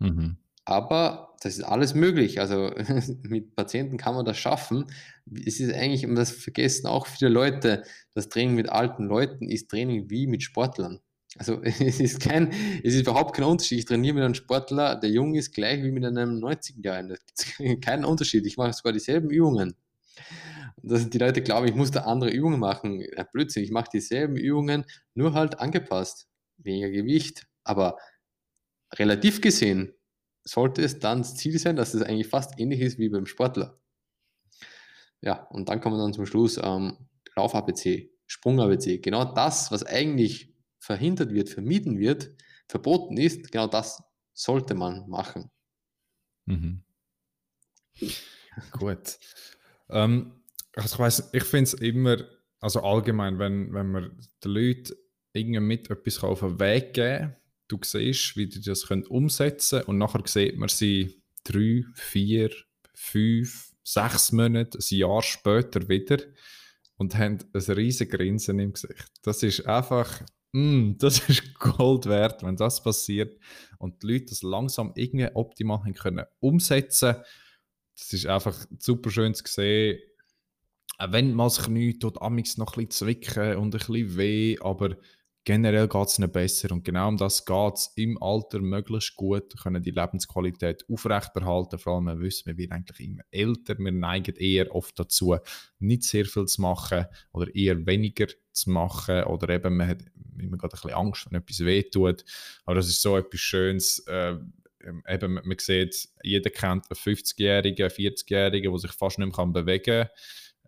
[0.00, 0.38] Mhm.
[0.64, 2.40] Aber das ist alles möglich.
[2.40, 2.72] Also
[3.22, 4.86] mit Patienten kann man das schaffen.
[5.46, 9.70] Es ist eigentlich, und das vergessen auch viele Leute, das Training mit alten Leuten ist
[9.70, 10.98] Training wie mit Sportlern.
[11.38, 12.52] Also es ist kein,
[12.82, 13.78] es ist überhaupt kein Unterschied.
[13.78, 17.10] Ich trainiere mit einem Sportler, der jung ist, gleich wie mit einem 90-Jährigen.
[17.10, 18.44] Da gibt es keinen Unterschied.
[18.46, 19.76] Ich mache sogar dieselben Übungen
[20.82, 23.00] dass die Leute glauben, ich muss da andere Übungen machen.
[23.00, 26.28] Ja, Blödsinn, ich mache dieselben Übungen, nur halt angepasst.
[26.58, 27.96] Weniger Gewicht, aber
[28.94, 29.94] relativ gesehen
[30.44, 33.80] sollte es dann das Ziel sein, dass es eigentlich fast ähnlich ist wie beim Sportler.
[35.20, 36.98] Ja, und dann kommen wir dann zum Schluss ähm,
[37.36, 38.98] Lauf-ABC, Sprung-ABC.
[38.98, 42.32] Genau das, was eigentlich verhindert wird, vermieden wird,
[42.68, 44.02] verboten ist, genau das
[44.32, 45.50] sollte man machen.
[46.46, 46.82] Mhm.
[48.72, 49.18] Gut.
[49.88, 50.41] Ähm,
[50.74, 52.16] also ich weiß, ich finde es immer,
[52.60, 54.94] also allgemein, wenn, wenn man den Leuten
[55.32, 57.36] irgendwie mit etwas auf den Weg geben
[57.72, 62.50] du siehst, wie die das können umsetzen können und nachher sieht man sie drei, vier,
[62.94, 66.18] fünf, sechs Monate, ein Jahr später wieder
[66.96, 69.10] und haben ein riesiges Grinsen im Gesicht.
[69.22, 73.38] Das ist einfach, mm, das ist Gold wert, wenn das passiert
[73.78, 77.16] und die Leute das langsam irgendwie optimal können umsetzen.
[77.96, 79.98] Das ist einfach super schön zu sehen,
[80.98, 84.96] wenn man das Knie tut, amix noch ein bisschen zwicken und ein bisschen weh, aber
[85.44, 86.70] generell geht es nicht besser.
[86.72, 91.94] Und genau um das geht es im Alter möglichst gut, können die Lebensqualität aufrechterhalten, vor
[91.94, 95.36] allem wir wissen, wir werden eigentlich immer älter, wir neigen eher oft dazu,
[95.78, 99.24] nicht sehr viel zu machen oder eher weniger zu machen.
[99.24, 100.04] Oder eben man hat
[100.38, 102.24] immer gerade ein bisschen Angst, wenn etwas weh tut,
[102.64, 104.36] aber das ist so etwas Schönes, äh,
[105.08, 110.08] eben, man sieht, jeder kennt einen 50-Jährigen, 40-Jährigen, der sich fast nicht mehr bewegen kann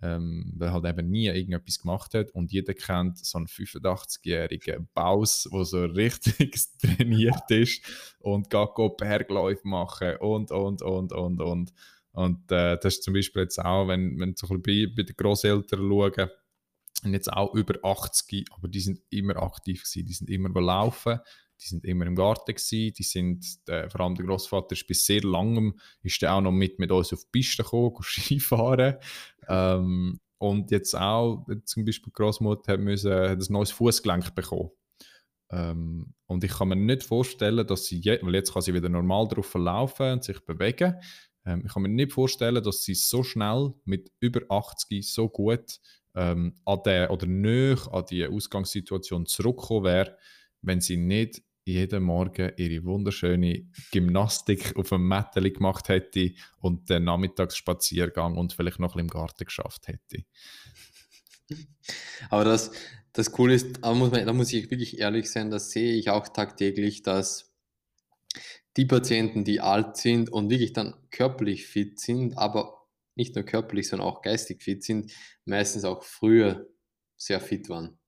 [0.02, 2.30] ähm, weil halt eben nie irgendetwas gemacht hat.
[2.32, 7.82] Und jeder kennt so einen 85-jährigen Baus, der so richtig trainiert ist
[8.20, 11.72] und geht Bergläufe machen und, und, und, und, und.
[12.12, 15.16] Und äh, das ist zum Beispiel jetzt auch, wenn, wenn so ein bei, bei den
[15.16, 16.30] Großeltern schauen,
[17.02, 21.18] und jetzt auch über 80, aber die sind immer aktiv gewesen, die sind immer laufen,
[21.60, 25.04] die sind immer im Garten gewesen, die sind, äh, vor allem der Großvater ist bis
[25.04, 28.96] sehr langem, ist der auch noch mit, mit uns auf die Piste gekommen, Skifahren.
[29.48, 34.70] Ähm, und jetzt auch, zum Beispiel die Großmutter hat, ein neues Fußgelenk bekommen.
[35.50, 38.88] Ähm, und ich kann mir nicht vorstellen, dass sie, je, weil jetzt kann sie wieder
[38.88, 40.96] normal drauf laufen und sich bewegen,
[41.46, 45.78] ähm, ich kann mir nicht vorstellen, dass sie so schnell mit über 80 so gut
[46.14, 50.16] ähm, an der oder näher an die Ausgangssituation zurückgekommen wäre,
[50.62, 57.04] wenn sie nicht jeden Morgen ihre wunderschöne Gymnastik auf dem Mätteli gemacht hätte und den
[57.04, 60.24] Nachmittagsspaziergang und vielleicht noch im Garten geschafft hätte.
[62.30, 62.70] Aber das,
[63.12, 66.10] das Coole ist, da muss, man, da muss ich wirklich ehrlich sein, das sehe ich
[66.10, 67.54] auch tagtäglich, dass
[68.76, 73.88] die Patienten, die alt sind und wirklich dann körperlich fit sind, aber nicht nur körperlich,
[73.88, 75.12] sondern auch geistig fit sind,
[75.44, 76.66] meistens auch früher
[77.16, 77.98] sehr fit waren.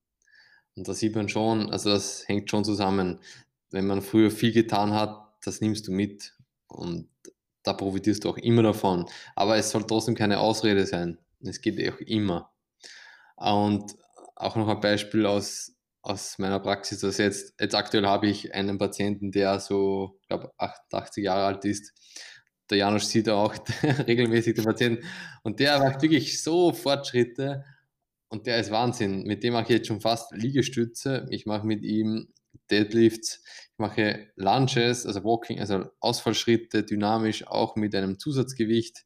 [0.74, 3.20] Und da sieht man schon, also das hängt schon zusammen.
[3.70, 6.34] Wenn man früher viel getan hat, das nimmst du mit
[6.68, 7.08] und
[7.62, 9.06] da profitierst du auch immer davon.
[9.34, 11.18] Aber es soll trotzdem keine Ausrede sein.
[11.40, 12.52] Es geht auch immer.
[13.36, 13.94] Und
[14.36, 18.78] auch noch ein Beispiel aus, aus meiner Praxis, dass jetzt, jetzt aktuell habe ich einen
[18.78, 21.92] Patienten, der so, ich glaube, 88 Jahre alt ist.
[22.70, 23.54] Der Janusz sieht auch
[24.06, 25.06] regelmäßig den Patienten
[25.42, 27.64] und der macht wirklich so Fortschritte
[28.28, 29.22] und der ist Wahnsinn.
[29.22, 31.26] Mit dem mache ich jetzt schon fast Liegestütze.
[31.30, 32.32] Ich mache mit ihm
[32.70, 33.42] Deadlifts,
[33.72, 39.04] ich mache Lunges, also Walking, also Ausfallschritte, dynamisch, auch mit einem Zusatzgewicht,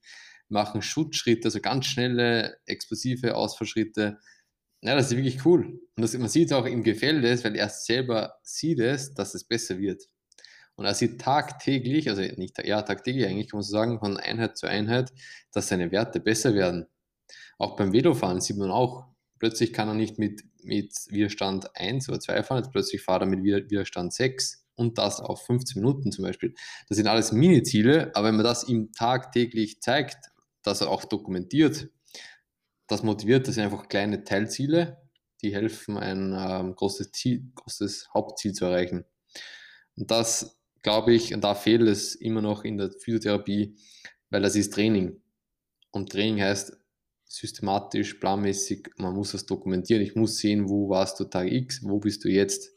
[0.48, 4.18] machen Schutzschritte, also ganz schnelle, explosive Ausfallschritte.
[4.82, 5.80] Ja, das ist wirklich cool.
[5.96, 9.78] Und das, man sieht auch im Gefälle, weil er selber sieht es, dass es besser
[9.78, 10.02] wird.
[10.76, 14.56] Und er sieht tagtäglich, also nicht ja, tagtäglich eigentlich, kann man so sagen, von Einheit
[14.56, 15.12] zu Einheit,
[15.52, 16.86] dass seine Werte besser werden.
[17.58, 19.09] Auch beim Velofahren sieht man auch,
[19.40, 23.26] plötzlich kann er nicht mit, mit Widerstand 1 oder 2 fahren, jetzt plötzlich fahrt er
[23.26, 26.54] mit Widerstand 6 und das auf 15 Minuten zum Beispiel.
[26.88, 30.30] Das sind alles Mini-Ziele, aber wenn man das ihm tagtäglich zeigt,
[30.62, 31.88] dass er auch dokumentiert,
[32.86, 34.98] das motiviert, das sind einfach kleine Teilziele,
[35.42, 39.04] die helfen, ein ähm, großes, Ziel, großes Hauptziel zu erreichen.
[39.96, 43.76] Und das glaube ich, und da fehlt es immer noch in der Physiotherapie,
[44.30, 45.20] weil das ist Training.
[45.90, 46.79] Und Training heißt
[47.30, 50.02] systematisch, planmäßig, man muss das dokumentieren.
[50.02, 52.72] Ich muss sehen, wo warst du Tag X, wo bist du jetzt.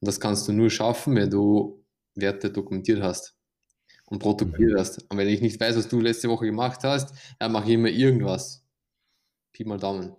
[0.00, 1.80] Und das kannst du nur schaffen, wenn du
[2.16, 3.36] Werte dokumentiert hast
[4.06, 4.78] und protokolliert mhm.
[4.78, 5.10] hast.
[5.10, 7.88] Und wenn ich nicht weiß, was du letzte Woche gemacht hast, dann mache ich immer
[7.88, 8.64] irgendwas.
[9.52, 10.16] Pi mal Daumen.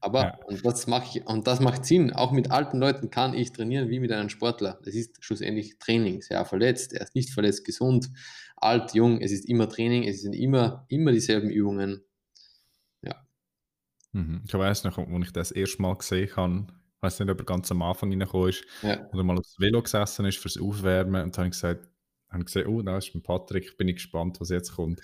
[0.00, 0.38] Aber ja.
[0.44, 2.12] und das mache ich, und das macht Sinn.
[2.12, 4.78] Auch mit alten Leuten kann ich trainieren wie mit einem Sportler.
[4.84, 6.22] Es ist schlussendlich Training.
[6.28, 8.10] Er verletzt, er ist nicht verletzt, gesund,
[8.56, 9.22] alt, jung.
[9.22, 10.02] Es ist immer Training.
[10.04, 12.04] Es sind immer, immer dieselben Übungen.
[14.14, 14.42] Mhm.
[14.46, 17.44] Ich weiß noch, als ich das erste Mal gesehen habe, ich weiß nicht, ob er
[17.44, 19.06] ganz am Anfang reingekommen ist, ja.
[19.12, 21.88] oder mal aufs Velo gesessen ist fürs Aufwärmen und dann habe ich gesagt,
[22.34, 25.00] habe gesehen, oh, da ist ein Patrick, bin ich gespannt, was jetzt kommt.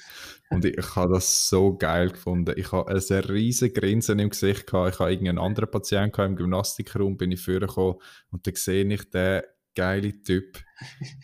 [0.51, 2.55] Und ich, ich habe das so geil gefunden.
[2.57, 4.95] Ich habe ein riesiges Grinsen im Gesicht gehabt.
[4.95, 7.97] Ich habe irgendeinen anderen Patienten im Gymnastikraum, bin ich vorgekommen
[8.31, 9.43] und dann sehe ich den
[9.75, 10.59] geile Typ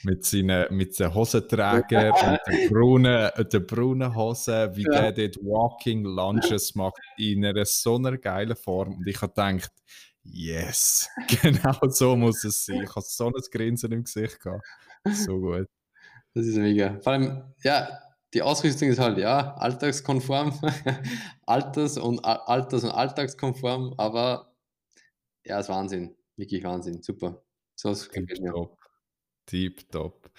[0.05, 5.11] mit seinen, mit seinen Hosenträgern und den braunen, den braunen Hosen, wie ja.
[5.11, 8.97] der dort Walking Lunges macht, in einer so einer geilen Form.
[8.97, 9.73] Und ich habe gedacht,
[10.23, 11.09] yes,
[11.43, 12.83] genau so muss es sein.
[12.83, 14.65] Ich habe so ein Grinsen im Gesicht gehabt.
[15.05, 15.67] So gut.
[16.35, 17.01] Das ist mega.
[17.01, 17.89] Vor allem, ja,
[18.35, 20.53] die Ausrüstung ist halt, ja, alltagskonform,
[21.47, 24.53] alters- und, alters- und alltagskonform, aber
[25.45, 26.15] ja, ist Wahnsinn.
[26.37, 27.03] Wirklich Wahnsinn.
[27.03, 27.43] Super.
[27.77, 28.79] So Tipptopp.
[29.47, 30.31] Tipptopp.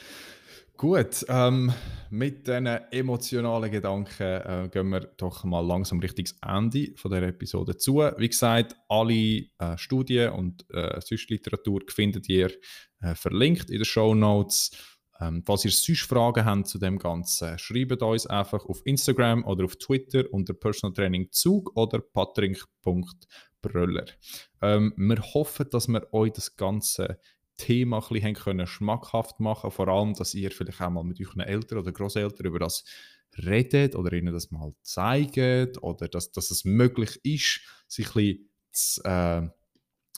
[0.75, 1.71] Gut, ähm,
[2.09, 7.77] mit diesen emotionalen Gedanken äh, gehen wir doch mal langsam Richtung Ende von der Episode
[7.77, 7.97] zu.
[8.17, 12.51] Wie gesagt, alle äh, Studien und äh, sonst Literatur findet ihr
[13.01, 14.97] äh, verlinkt in den Show Notes.
[15.20, 19.65] Ähm, falls ihr sonst Fragen habt zu dem Ganzen, schreibt uns einfach auf Instagram oder
[19.65, 24.05] auf Twitter unter Personal Training Zug oder patrick.bröller.
[24.61, 27.20] Ähm, wir hoffen, dass wir euch das ganze
[27.57, 31.41] Thema ein bisschen können schmackhaft machen vor allem, dass ihr vielleicht auch mal mit euren
[31.41, 32.84] Eltern oder Großeltern über das
[33.43, 38.49] redet oder ihnen das mal zeigt oder dass, dass es möglich ist, sich ein bisschen
[38.72, 39.49] zu, äh,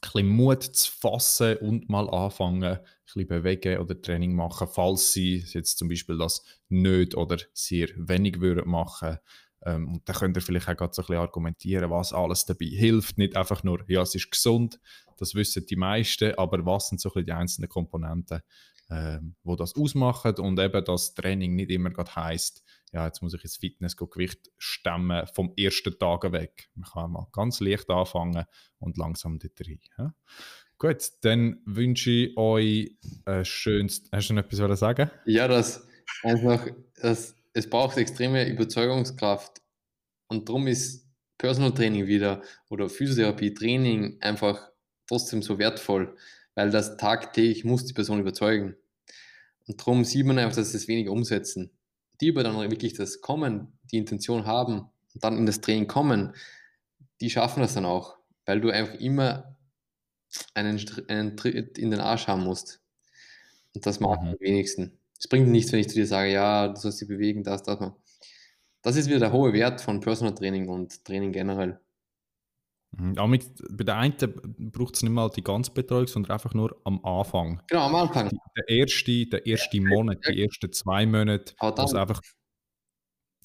[0.02, 5.44] bisschen Mut zu fassen und mal anfangen, ein bisschen bewegen oder Training machen, falls sie
[5.48, 9.18] jetzt zum Beispiel das nicht oder sehr wenig würden machen.
[9.66, 12.68] Ähm, und dann könnt ihr vielleicht auch gerade so ein bisschen argumentieren, was alles dabei
[12.68, 13.18] hilft.
[13.18, 14.80] Nicht einfach nur, ja, es ist gesund,
[15.18, 18.42] das wissen die meisten, aber was sind so ein bisschen die einzelnen Komponenten,
[18.90, 23.34] ähm, wo das ausmachen und eben das Training nicht immer gerade heisst, ja, jetzt muss
[23.34, 26.70] ich ins Fitnessgewicht stemmen vom ersten Tag weg.
[26.76, 28.46] Man kann mal ganz leicht anfangen
[28.80, 29.80] und langsam dort rein.
[29.98, 30.14] Ja?
[30.78, 34.04] Gut, dann wünsche ich euch ein schönes.
[34.12, 35.12] Hast du noch etwas sagen?
[35.26, 35.86] Ja, das
[36.24, 39.62] einfach, das, es braucht extreme Überzeugungskraft
[40.28, 44.70] und darum ist Personal Training wieder oder Physiotherapie, Training einfach
[45.08, 46.16] trotzdem so wertvoll,
[46.56, 48.76] weil das tagtäglich muss die Person überzeugen.
[49.68, 51.72] Und darum sieht man einfach, dass es weniger umsetzen
[52.22, 56.34] die aber dann wirklich das Kommen, die Intention haben und dann in das Training kommen,
[57.22, 59.58] die schaffen das dann auch, weil du einfach immer
[60.54, 62.82] einen, einen Tritt in den Arsch haben musst.
[63.74, 64.32] Und das machen mhm.
[64.34, 65.00] die wenigsten.
[65.18, 67.80] Es bringt nichts, wenn ich zu dir sage, ja, du sollst dich bewegen, das, das.
[68.82, 71.80] Das ist wieder der hohe Wert von Personal Training und Training generell.
[72.92, 73.18] Mhm.
[73.72, 74.16] bei der einen
[74.72, 77.62] braucht es nicht mal die ganze Betreuung, sondern einfach nur am Anfang.
[77.68, 78.30] Genau, am Anfang.
[78.30, 82.22] Die, der erste, der erste Monat, die ersten zwei Monate, was einfach,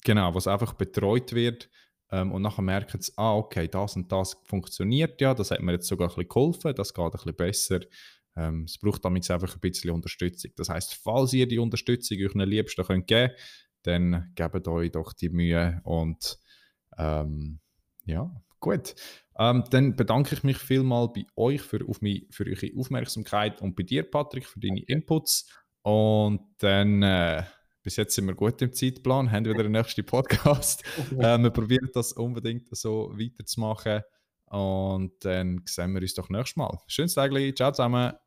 [0.03, 1.69] genau, was einfach betreut wird.
[2.11, 5.73] Ähm, und nachher merken sie, ah, okay, das und das funktioniert ja, das hat mir
[5.73, 7.79] jetzt sogar ein bisschen geholfen, das geht ein bisschen besser.
[8.35, 10.51] Ähm, es braucht damit einfach ein bisschen Unterstützung.
[10.55, 13.33] Das heißt, falls ihr die Unterstützung euch Liebsten könnt geben
[13.83, 16.39] dann gebt euch doch die Mühe und
[16.97, 17.59] ähm,
[18.05, 18.31] ja,
[18.65, 18.95] Gut.
[19.37, 23.75] Ähm, dann bedanke ich mich vielmal bei euch für, auf mich, für eure Aufmerksamkeit und
[23.75, 25.49] bei dir, Patrick, für deine Inputs.
[25.81, 27.43] Und dann, äh,
[27.83, 30.83] bis jetzt sind wir gut im Zeitplan, haben wieder den nächsten Podcast.
[31.19, 34.01] äh, wir probieren das unbedingt so weiterzumachen.
[34.47, 36.77] Und dann sehen wir uns doch nächstes Mal.
[36.87, 38.24] Schönes Tag, ciao zusammen.